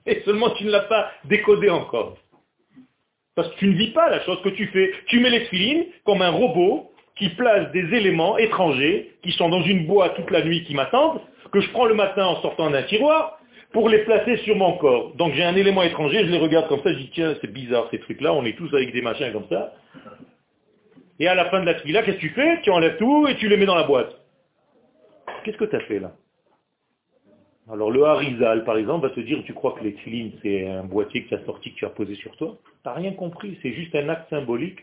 [0.05, 2.17] Et seulement tu ne l'as pas décodé encore.
[3.35, 4.91] Parce que tu ne vis pas la chose que tu fais.
[5.07, 9.61] Tu mets les filines comme un robot qui place des éléments étrangers qui sont dans
[9.61, 11.21] une boîte toute la nuit qui m'attendent,
[11.53, 13.39] que je prends le matin en sortant d'un tiroir
[13.71, 15.15] pour les placer sur mon corps.
[15.15, 17.87] Donc j'ai un élément étranger, je les regarde comme ça, je dis tiens, c'est bizarre
[17.91, 19.73] ces trucs-là, on est tous avec des machins comme ça.
[21.19, 22.59] Et à la fin de la là, qu'est-ce que tu fais?
[22.63, 24.19] Tu enlèves tout et tu les mets dans la boîte.
[25.43, 26.11] Qu'est-ce que tu as fait là?
[27.71, 30.83] Alors le Harizal, par exemple, va te dire, tu crois que les tfilines, c'est un
[30.83, 32.57] boîtier que tu as sorti, que tu as posé sur toi?
[32.65, 34.79] Tu n'as rien compris, c'est juste un acte symbolique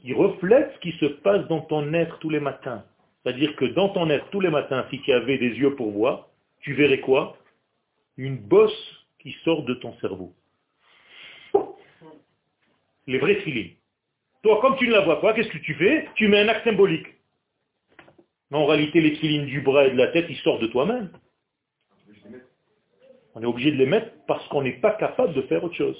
[0.00, 2.84] qui reflète ce qui se passe dans ton être tous les matins.
[3.22, 6.28] C'est-à-dire que dans ton être tous les matins, si tu avais des yeux pour voir,
[6.60, 7.36] tu verrais quoi?
[8.16, 10.34] Une bosse qui sort de ton cerveau.
[13.06, 13.72] Les vrais filines.
[14.42, 16.08] Toi, comme tu ne la vois pas, qu'est-ce que tu fais?
[16.14, 17.06] Tu mets un acte symbolique.
[18.50, 21.10] Mais en réalité, les filines du bras et de la tête, ils sortent de toi-même.
[23.34, 25.96] On est obligé de les mettre parce qu'on n'est pas capable de faire autre chose.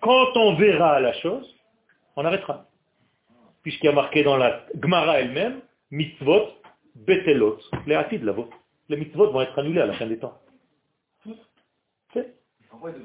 [0.00, 1.46] Quand on verra la chose,
[2.16, 2.66] on arrêtera.
[3.62, 5.60] Puisqu'il y a marqué dans la Gemara elle-même,
[5.92, 6.48] mitzvot,
[6.96, 8.34] betelot, les de la
[8.88, 10.38] Les mitzvot vont être annulés à la fin des temps.
[12.70, 12.90] Pourquoi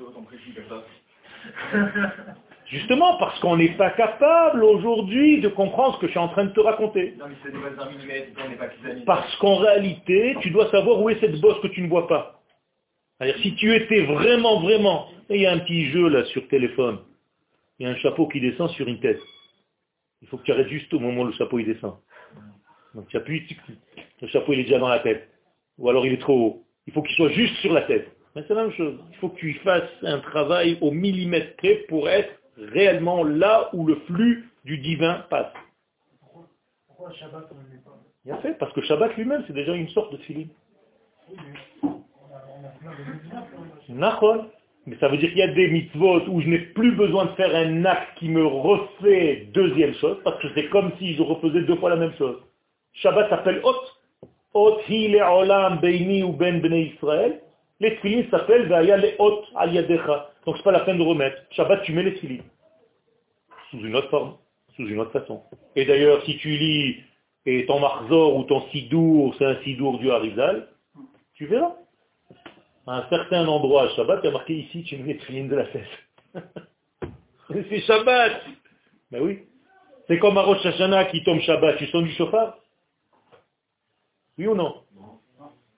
[2.67, 6.45] Justement parce qu'on n'est pas capable aujourd'hui de comprendre ce que je suis en train
[6.45, 7.15] de te raconter.
[9.05, 12.41] Parce qu'en réalité, tu dois savoir où est cette bosse que tu ne vois pas.
[13.17, 16.47] C'est-à-dire, si tu étais vraiment, vraiment, et il y a un petit jeu là sur
[16.49, 16.99] téléphone,
[17.79, 19.21] il y a un chapeau qui descend sur une tête.
[20.21, 21.95] Il faut que tu arrêtes juste au moment où le chapeau il descend.
[22.97, 23.45] Donc tu appuies,
[24.21, 25.29] le chapeau il est déjà dans la tête.
[25.77, 26.63] Ou alors il est trop haut.
[26.87, 28.07] Il faut qu'il soit juste sur la tête.
[28.35, 28.97] Mais c'est la même chose.
[29.11, 33.85] Il faut que tu fasses un travail au millimètre près pour être réellement là où
[33.85, 35.53] le flux du divin passe.
[36.87, 37.99] Pourquoi Shabbat on n'est pas?
[38.25, 40.49] Bien fait, parce que Shabbat lui-même, c'est déjà une sorte de filine.
[44.87, 47.31] Mais ça veut dire qu'il y a des mitzvot où je n'ai plus besoin de
[47.31, 51.61] faire un acte qui me refait deuxième chose, parce que c'est comme si je refaisais
[51.61, 52.37] deux fois la même chose.
[53.01, 53.83] Shabbat s'appelle Hot.
[54.53, 57.41] Hot hi le olam beini ou ben bnei Israël.
[57.79, 60.31] Les tfilines s'appellent Vaya le Hot al yadecha.
[60.45, 61.37] Donc c'est pas la peine de remettre.
[61.51, 62.43] Shabbat, tu mets les tfilines.
[63.69, 64.37] Sous une autre forme,
[64.75, 65.43] sous une autre façon.
[65.75, 66.97] Et d'ailleurs, si tu lis
[67.45, 70.67] et ton marzor ou ton sidour, c'est un sidour du Harizal,
[71.35, 71.75] tu verras.
[72.87, 75.65] À un certain endroit, Shabbat, tu as marqué ici, tu mets les tfilines de la
[75.65, 75.83] tête.
[77.69, 78.41] c'est Shabbat
[79.11, 79.39] Ben oui.
[80.07, 82.57] C'est comme à Rosh Hashanah qui tombe Shabbat, tu sens du chauffard?
[84.37, 84.75] Oui ou non?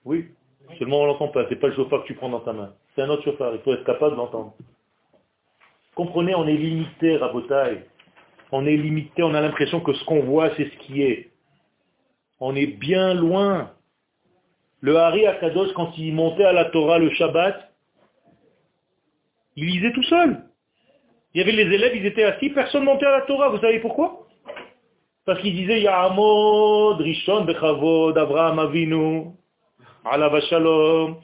[0.04, 0.28] Oui.
[0.78, 2.72] Seulement on l'entend pas, c'est pas le chauffard que tu prends dans ta main.
[2.94, 4.54] C'est un autre chauffard, il faut être capable d'entendre.
[5.94, 7.84] Comprenez, on est limité, Rabotaille.
[8.52, 11.30] On est limité, on a l'impression que ce qu'on voit, c'est ce qui est.
[12.40, 13.72] On est bien loin.
[14.80, 17.72] Le Hari Akadosh, quand il montait à la Torah le Shabbat,
[19.56, 20.44] il lisait tout seul.
[21.34, 23.50] Il y avait les élèves, ils étaient assis, personne montait à la Torah.
[23.50, 24.26] Vous savez pourquoi?
[25.30, 29.26] Parce qu'il disait Ya'amod, Rishon, Bechavod, Avraham Avinu,
[30.04, 31.18] Alav Shalom.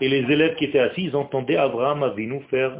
[0.00, 2.78] Et les élèves qui étaient assis, ils entendaient Abraham Avinu faire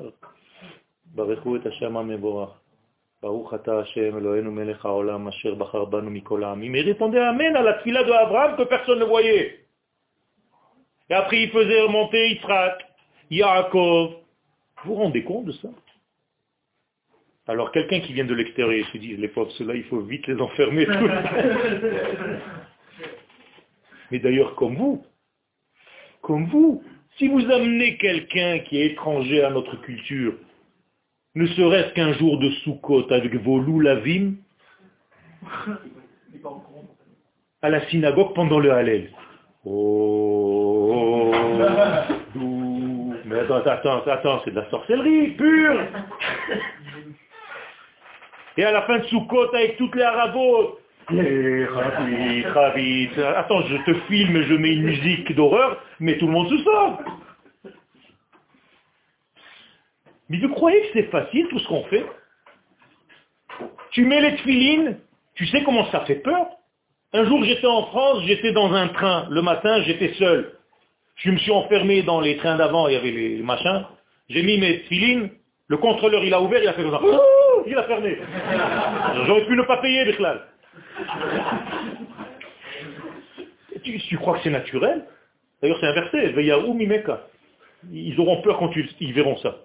[6.79, 9.59] il répondait Amen à la fila de Abraham que personne ne voyait.
[11.11, 12.87] Et après, il faisait remonter Yitzhak,
[13.29, 14.11] Yaakov.
[14.85, 15.69] Vous vous rendez compte de ça?
[17.49, 20.41] Alors, quelqu'un qui vient de l'extérieur se dit, les pauvres, ceux-là, il faut vite les
[20.41, 20.87] enfermer.
[24.11, 25.05] Mais d'ailleurs, comme vous,
[26.21, 26.85] comme vous,
[27.19, 30.35] si vous amenez quelqu'un qui est étranger à notre culture,
[31.35, 34.35] ne serait-ce qu'un jour de Sukkot avec vos loulavim,
[37.63, 39.11] à la synagogue pendant le Hallel.
[39.65, 41.33] Oh,
[43.25, 45.81] mais attends, attends, attends, c'est de la sorcellerie pure.
[48.57, 50.79] Et à la fin de Sukkot avec toutes les arabos,
[53.37, 57.01] attends, je te filme, je mets une musique d'horreur, mais tout le monde se sort.
[60.29, 62.05] Mais vous croyez que c'est facile tout ce qu'on fait?
[63.91, 64.99] Tu mets les tefilines,
[65.35, 66.47] tu sais comment ça fait peur?
[67.13, 70.53] Un jour j'étais en France, j'étais dans un train, le matin j'étais seul.
[71.17, 73.85] Je me suis enfermé dans les trains d'avant, il y avait les machins.
[74.31, 75.31] J'ai mis mes tefilines,
[75.69, 77.01] le contrôleur il a ouvert, il a fait comme ça.
[77.67, 78.19] Il a fermé.
[79.27, 80.47] J'aurais pu ne pas payer, Bechlal.
[83.83, 85.07] Tu, tu crois que c'est naturel?
[85.61, 86.35] D'ailleurs c'est inversé.
[87.91, 89.59] Ils auront peur quand ils verront ça.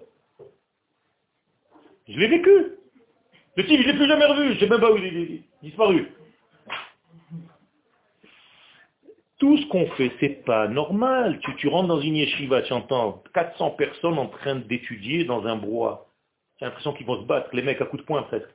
[2.08, 2.50] Je l'ai vécu.
[3.56, 4.48] Le type, je ne l'ai plus jamais revu.
[4.48, 6.12] Je ne sais même pas où il est disparu.
[9.38, 11.38] Tout ce qu'on fait, c'est pas normal.
[11.40, 15.56] Tu, tu rentres dans une yeshiva, tu entends 400 personnes en train d'étudier dans un
[15.56, 16.07] brouhaha.
[16.58, 18.48] J'ai l'impression qu'ils vont se battre, les mecs à coups de poing presque.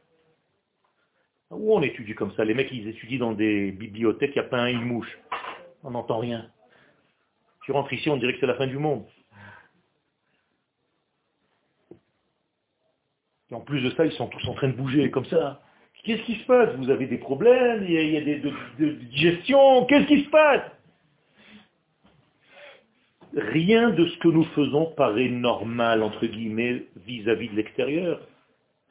[1.49, 2.43] Où on étudie comme ça?
[2.43, 5.19] Les mecs, ils étudient dans des bibliothèques, il n'y a pas un une mouche.
[5.83, 6.49] On n'entend rien.
[7.63, 9.05] Tu rentres ici, on dirait que c'est la fin du monde.
[13.51, 15.61] en plus de ça, ils sont tous en train de bouger comme ça.
[16.03, 16.75] Qu'est-ce qui se passe?
[16.75, 17.83] Vous avez des problèmes?
[17.83, 18.51] Il y a, des de,
[19.87, 20.63] Qu'est-ce qui se passe?
[23.35, 28.21] Rien de ce que nous faisons paraît normal, entre guillemets, vis-à-vis de l'extérieur.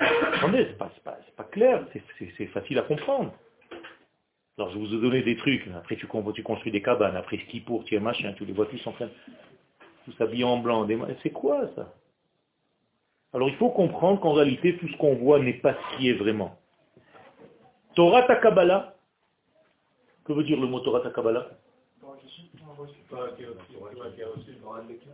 [0.01, 1.85] Attendez, c'est pas, pas, pas, clair,
[2.19, 3.33] c'est facile à comprendre.
[4.59, 7.85] Alors je vous ai donné des trucs, après tu, construis des cabanes, après ski pour,
[7.85, 9.09] tu es machin, tu les vois tous en train,
[10.05, 10.87] tous habillés en blanc.
[11.23, 11.93] C'est quoi ça?
[13.33, 16.15] Alors il faut comprendre qu'en réalité, tout ce qu'on voit n'est pas ce qui est
[16.15, 16.59] vraiment.
[17.95, 18.95] Torah Takabala,
[20.25, 21.49] que veut dire le mot Torah Takabala?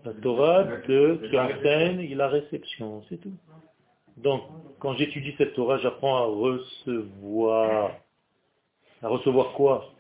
[0.05, 3.33] La Torah de, qui enseigne la réception, c'est tout.
[4.17, 4.43] Donc,
[4.79, 7.93] quand j'étudie cette Torah, j'apprends à recevoir.
[9.03, 9.93] À recevoir quoi?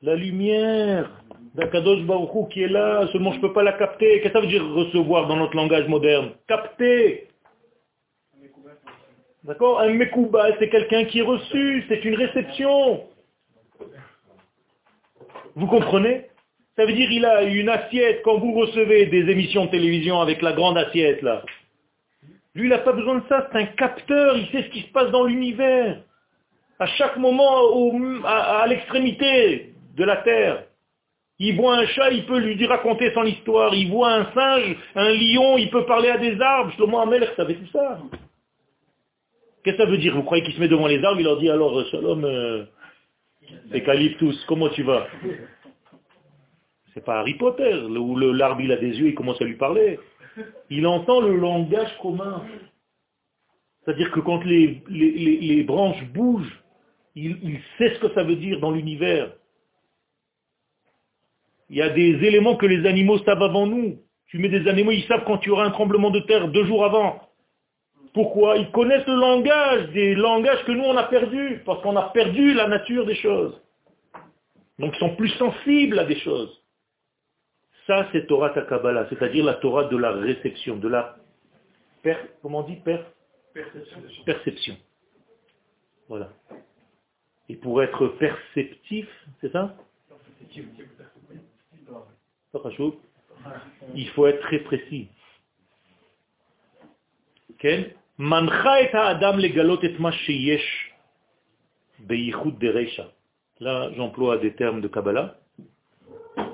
[0.00, 1.10] La lumière
[1.54, 4.20] d'Akadosh Baruchou qui est là, seulement je ne peux pas la capter.
[4.20, 6.30] Qu'est-ce que ça veut dire recevoir dans notre langage moderne?
[6.46, 7.28] Capter.
[9.44, 9.80] D'accord?
[9.80, 13.04] Un mekouba, c'est quelqu'un qui est reçu, c'est une réception.
[15.58, 16.26] Vous comprenez?
[16.76, 20.40] Ça veut dire il a une assiette, quand vous recevez des émissions de télévision avec
[20.40, 21.42] la grande assiette là.
[22.54, 24.92] Lui, il n'a pas besoin de ça, c'est un capteur, il sait ce qui se
[24.92, 26.00] passe dans l'univers.
[26.78, 27.72] À chaque moment,
[28.24, 30.62] à l'extrémité de la Terre.
[31.40, 33.74] Il voit un chat, il peut lui raconter son histoire.
[33.74, 36.72] Il voit un singe, un lion, il peut parler à des arbres.
[36.74, 37.98] Shlomo Amel savait tout ça.
[39.64, 40.14] Qu'est-ce que ça veut dire?
[40.14, 42.64] Vous croyez qu'il se met devant les arbres, il leur dit alors, Shalom, euh,
[44.18, 45.06] tous, comment tu vas?
[46.94, 49.98] C'est pas Harry Potter, où l'arbre il a des yeux, il commence à lui parler.
[50.70, 52.44] Il entend le langage commun.
[53.84, 56.62] C'est-à-dire que quand les, les, branches bougent,
[57.14, 59.32] il sait ce que ça veut dire dans l'univers.
[61.70, 64.00] Il y a des éléments que les animaux savent avant nous.
[64.26, 66.84] Tu mets des animaux, ils savent quand tu auras un tremblement de terre deux jours
[66.84, 67.27] avant.
[68.14, 72.10] Pourquoi Ils connaissent le langage, des langages que nous on a perdus, parce qu'on a
[72.10, 73.60] perdu la nature des choses.
[74.78, 76.62] Donc ils sont plus sensibles à des choses.
[77.86, 81.16] Ça, c'est Torah Takabala, c'est-à-dire la Torah de la réception, de la
[82.42, 84.24] comment on dit perception.
[84.24, 84.76] perception.
[86.08, 86.30] Voilà.
[87.48, 89.08] Et pour être perceptif,
[89.40, 89.74] c'est ça?
[93.94, 95.08] Il faut être très précis.
[103.60, 105.38] Là, j'emploie des termes de Kabbalah.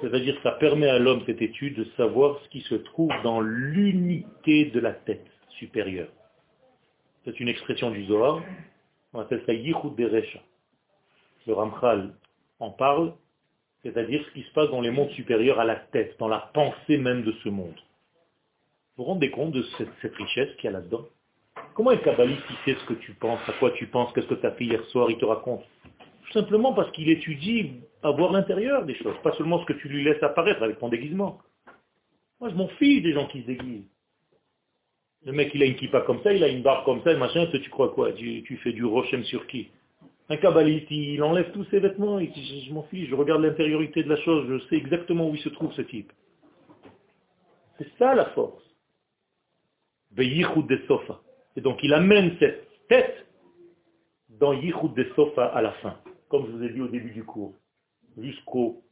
[0.00, 4.66] C'est-à-dire ça permet à l'homme, cette étude, de savoir ce qui se trouve dans l'unité
[4.66, 5.26] de la tête
[5.58, 6.08] supérieure.
[7.24, 8.42] C'est une expression du Zohar.
[9.12, 10.40] On appelle ça Yichud Derecha.
[11.46, 12.14] Le Ramchal
[12.58, 13.12] en parle
[13.84, 16.96] c'est-à-dire ce qui se passe dans les mondes supérieurs à la tête, dans la pensée
[16.96, 17.78] même de ce monde.
[18.96, 21.08] Vous vous rendez compte de cette, richesse qu'il y a là-dedans?
[21.74, 24.46] Comment un kabbaliste sait ce que tu penses, à quoi tu penses, qu'est-ce que tu
[24.46, 25.64] as fait hier soir, il te raconte?
[26.26, 27.72] Tout simplement parce qu'il étudie
[28.04, 30.90] à voir l'intérieur des choses, pas seulement ce que tu lui laisses apparaître avec ton
[30.90, 31.40] déguisement.
[32.40, 33.88] Moi, je m'en fiche des gens qui se déguisent.
[35.24, 37.46] Le mec, il a une kippa comme ça, il a une barbe comme ça, machin,
[37.46, 38.12] tu crois quoi?
[38.12, 39.70] Tu, fais du rochem sur qui?
[40.28, 44.04] Un kabbaliste, il enlève tous ses vêtements, il dit, je m'en fiche, je regarde l'intériorité
[44.04, 46.12] de la chose, je sais exactement où il se trouve ce type.
[47.78, 48.63] C'est ça la force.
[50.16, 53.26] Et donc il amène cette tête
[54.28, 55.96] dans Yichud de Sofa à la fin,
[56.28, 57.54] comme je vous ai dit au début du cours,
[58.18, 58.82] jusqu'au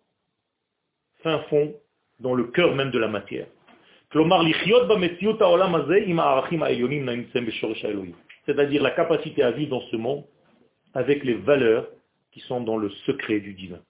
[1.22, 1.74] fin fond,
[2.20, 3.46] dans le cœur même de la matière.
[8.44, 10.24] C'est-à-dire la capacité à vivre dans ce monde
[10.94, 11.88] avec les valeurs
[12.32, 13.80] qui sont dans le secret du divin.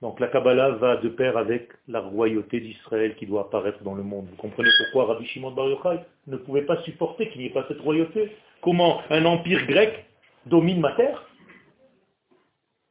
[0.00, 4.04] Donc la Kabbalah va de pair avec la royauté d'Israël qui doit apparaître dans le
[4.04, 4.26] monde.
[4.30, 7.64] Vous comprenez pourquoi Rabbi Shimon Bar Yochai ne pouvait pas supporter qu'il n'y ait pas
[7.66, 8.36] cette royauté?
[8.62, 10.06] Comment un empire grec
[10.46, 11.24] domine ma terre?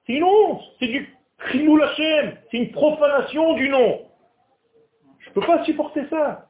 [0.06, 1.18] C'est une honte, c'est du
[1.52, 4.02] Khimul Hashem, c'est une profanation du nom.
[5.20, 6.50] Je ne peux pas supporter ça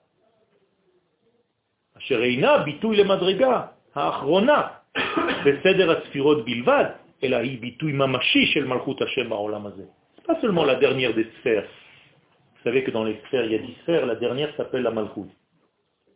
[10.28, 11.63] pas seulement la dernière des sphères.
[11.63, 14.91] Vous savez que dans les sphères, il y a dix sphères, la dernière s'appelle la
[14.91, 15.32] Malchut.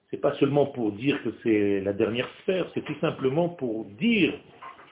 [0.10, 4.34] C'est pas seulement pour dire que c'est la dernière sphère, c'est tout simplement pour dire,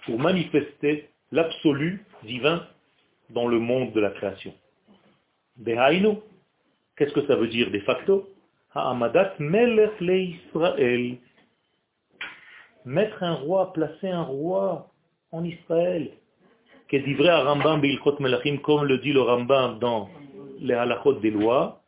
[0.06, 2.66] pour manifester l'absolu divin
[3.30, 4.54] dans le monde de la création.
[5.58, 6.20] Behainu,
[6.96, 8.30] qu'est-ce que ça veut dire de facto?
[8.74, 11.18] Ha'amadat melech le Israël.
[12.86, 14.90] Mettre un roi, placer un roi
[15.34, 16.12] en Israël
[16.92, 17.82] à Rambam
[18.20, 20.10] Melachim, comme le dit le Rambam dans
[20.60, 21.82] les halachot des lois,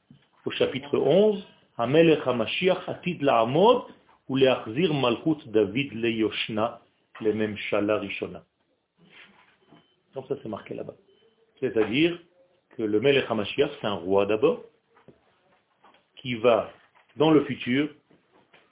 [0.45, 1.43] au chapitre 11,
[1.77, 3.85] Hamelech HaMashiach Atid La'amod,
[4.29, 6.81] ou Leachzir Malchut David Le Yoshna,
[7.19, 8.43] le même Rishona.
[10.13, 10.93] Donc ça c'est marqué là-bas.
[11.59, 12.19] C'est-à-dire
[12.77, 14.63] que le Melech HaMashiach, c'est un roi d'abord,
[16.17, 16.71] qui va,
[17.15, 17.89] dans le futur,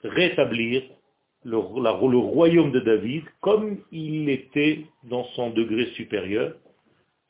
[0.04, 0.84] rétablir
[1.44, 6.54] le, royaume de David comme il était dans son degré supérieur,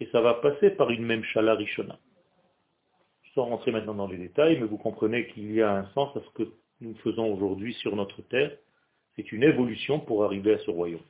[0.01, 1.99] et ça va passer par une même Shala Rishona.
[3.35, 6.21] Sans rentrer maintenant dans les détails, mais vous comprenez qu'il y a un sens à
[6.21, 6.51] ce que
[6.81, 8.57] nous faisons aujourd'hui sur notre terre.
[9.15, 11.01] C'est une évolution pour arriver à ce royaume.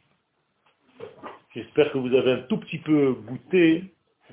[1.55, 3.85] J'espère que vous avez un tout petit peu goûté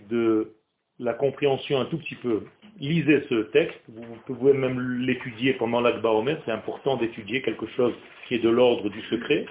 [0.10, 0.54] de
[1.00, 2.44] la compréhension un tout petit peu.
[2.80, 6.12] Lisez ce texte, vous pouvez même l'étudier pendant l'Akba
[6.46, 7.94] c'est important d'étudier quelque chose
[8.28, 9.46] qui est de l'ordre du secret,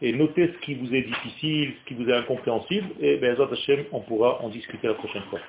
[0.00, 3.84] et notez ce qui vous est difficile, ce qui vous est incompréhensible, et ben, Hashem,
[3.92, 5.40] on pourra en discuter la prochaine fois.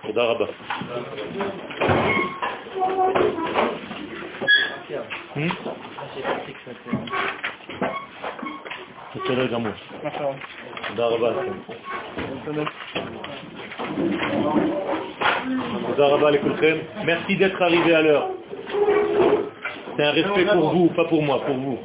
[17.06, 18.30] Merci d'être arrivé à l'heure.
[19.96, 21.80] C'est un respect pour vous, pas pour moi, pour vous.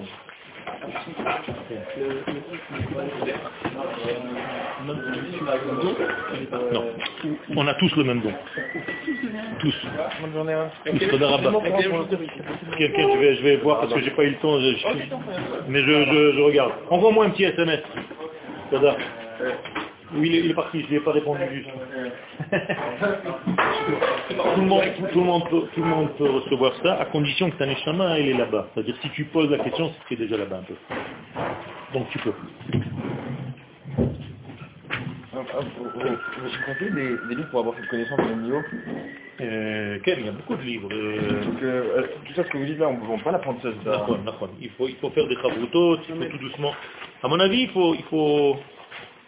[6.73, 6.85] Non.
[7.57, 8.33] On a tous le même don.
[9.61, 9.69] Tous.
[9.71, 9.89] Tous.
[12.77, 14.59] Quelqu'un, je vais, je vais voir parce que j'ai pas eu le temps.
[15.69, 16.73] mais je, je, regarde.
[16.91, 17.83] Envoie-moi un petit SMS.
[20.15, 21.71] Oui, il est, parti, je lui ai pas répondu juste.
[22.53, 22.59] Tout,
[24.61, 24.83] le monde,
[25.13, 28.19] tout, le monde peut, tout le monde peut recevoir ça, à condition que ta neshama,
[28.19, 28.69] elle est là-bas.
[28.75, 30.75] C'est-à-dire, si tu poses la question, c'est déjà là-bas un peu.
[31.95, 32.33] Donc tu peux.
[35.33, 35.41] Vous
[36.67, 38.61] comptez des, des, livres pour avoir cette connaissance de même niveau
[39.41, 40.89] euh, Quel Il y a beaucoup de livres.
[40.93, 41.45] Euh...
[41.45, 43.75] Donc, euh, tout ça, ce que vous dites là, on ne peut pas l'apprendre seul.
[44.61, 46.73] Il faut, il faut faire des chavrutot, il faut tout doucement.
[47.23, 48.57] À mon avis, il faut, il faut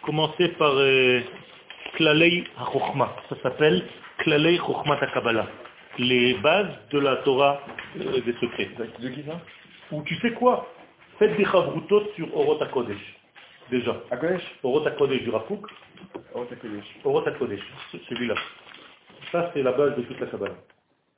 [0.03, 1.21] commencer par euh,
[1.95, 3.15] Klalei HaChochma.
[3.29, 3.83] Ça s'appelle
[4.19, 4.59] Klalei.
[5.97, 7.61] Les bases de la Torah
[7.97, 8.69] euh, des secrets.
[8.99, 9.39] De qui ça
[9.91, 10.67] Ou tu sais quoi
[11.17, 13.15] Faites des chavrutot sur Orot HaKodesh.
[13.71, 13.95] Déjà.
[14.11, 15.67] HaKodesh Orot HaKodesh du Rafouk.
[16.33, 16.85] Orot HaKodesh.
[17.05, 17.61] Orot HaKodesh,
[18.09, 18.35] celui-là.
[19.31, 20.55] Ça, c'est la base de toute la Kabbalah.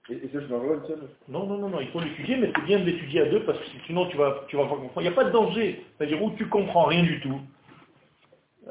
[0.09, 2.51] Et, et ça, je dois le seul Non, non, non, non, il faut l'étudier, mais
[2.55, 5.01] c'est bien de l'étudier à deux parce que sinon tu vas, tu vas pas comprendre.
[5.01, 5.83] Il n'y a pas de danger.
[5.97, 7.41] C'est-à-dire où tu comprends rien du tout,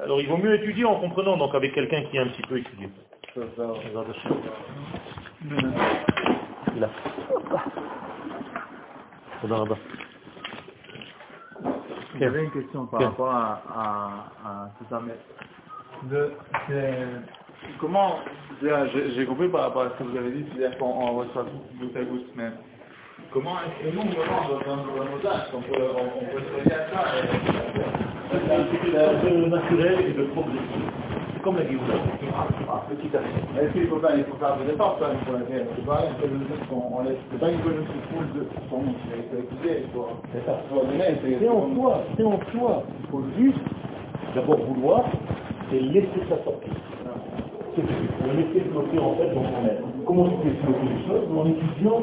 [0.03, 2.59] alors il vaut mieux étudier en comprenant, donc avec quelqu'un qui a un petit peu
[2.59, 2.89] étudié.
[6.79, 6.89] Là.
[12.19, 15.15] J'avais une question par rapport à, à, à tout ça, mais
[16.11, 16.33] de,
[17.81, 18.19] comment,
[18.63, 21.97] j'ai compris par rapport à ce que vous avez dit, c'est-à-dire qu'on reçoit tout bout
[21.97, 22.51] à goutte, mais
[23.37, 26.89] Comment est-ce que nous, vraiment, dans un otage, on peut, on peut se relier à
[26.89, 27.05] ça
[28.33, 30.89] C'est le naturel et le progressif.
[31.35, 32.01] C'est comme la Géoula.
[32.89, 33.61] Petit à petit.
[33.61, 35.85] Est-ce qu'il faut faire, il faut faire des efforts quand même pour la guerre C'est
[35.85, 37.21] pas une économie qu'on laisse.
[37.31, 38.95] C'est pas une économie qui coule de son nom.
[39.05, 40.09] Il faut écouter, il faut.
[40.33, 40.57] C'est ça.
[40.57, 42.85] En soi, c'est en soi.
[42.89, 43.69] Il faut juste
[44.35, 45.05] d'abord vouloir
[45.75, 46.73] et laisser ça sortir.
[47.77, 47.93] C'est tout.
[48.25, 49.85] On laisser flotter en fait dans son être.
[50.07, 52.01] Comment tu fais flotter les choses En étudiant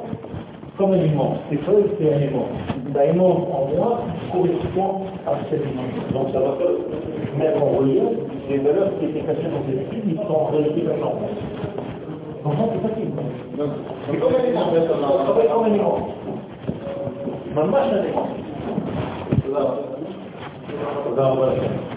[0.78, 1.38] comme un immense.
[1.49, 2.49] C'est chose, c'est un immense.
[2.93, 4.01] La immense en moi
[4.32, 6.03] correspond à cette dimension.
[6.13, 6.57] Donc ça va
[7.38, 8.03] mettre en relief
[8.49, 11.13] les valeurs qui étaient cachées dans cette étude, qui sont en réalité maintenant.
[12.43, 13.11] Donc ça, c'est facile.
[14.09, 14.74] C'est comme un immense.
[14.74, 16.09] Ça va être comme un immense.
[17.55, 18.30] Maintenant, c'est un immense.
[19.53, 19.59] Là,
[21.15, 21.93] là, là.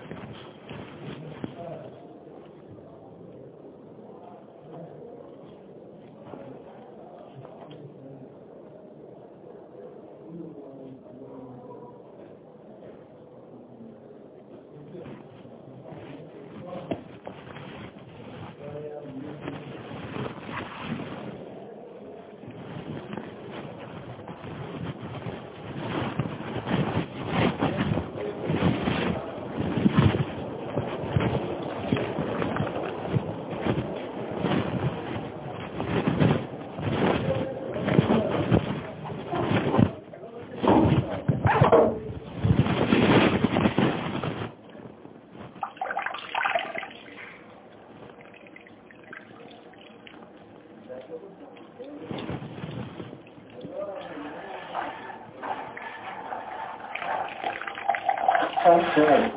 [58.95, 59.28] Thank you.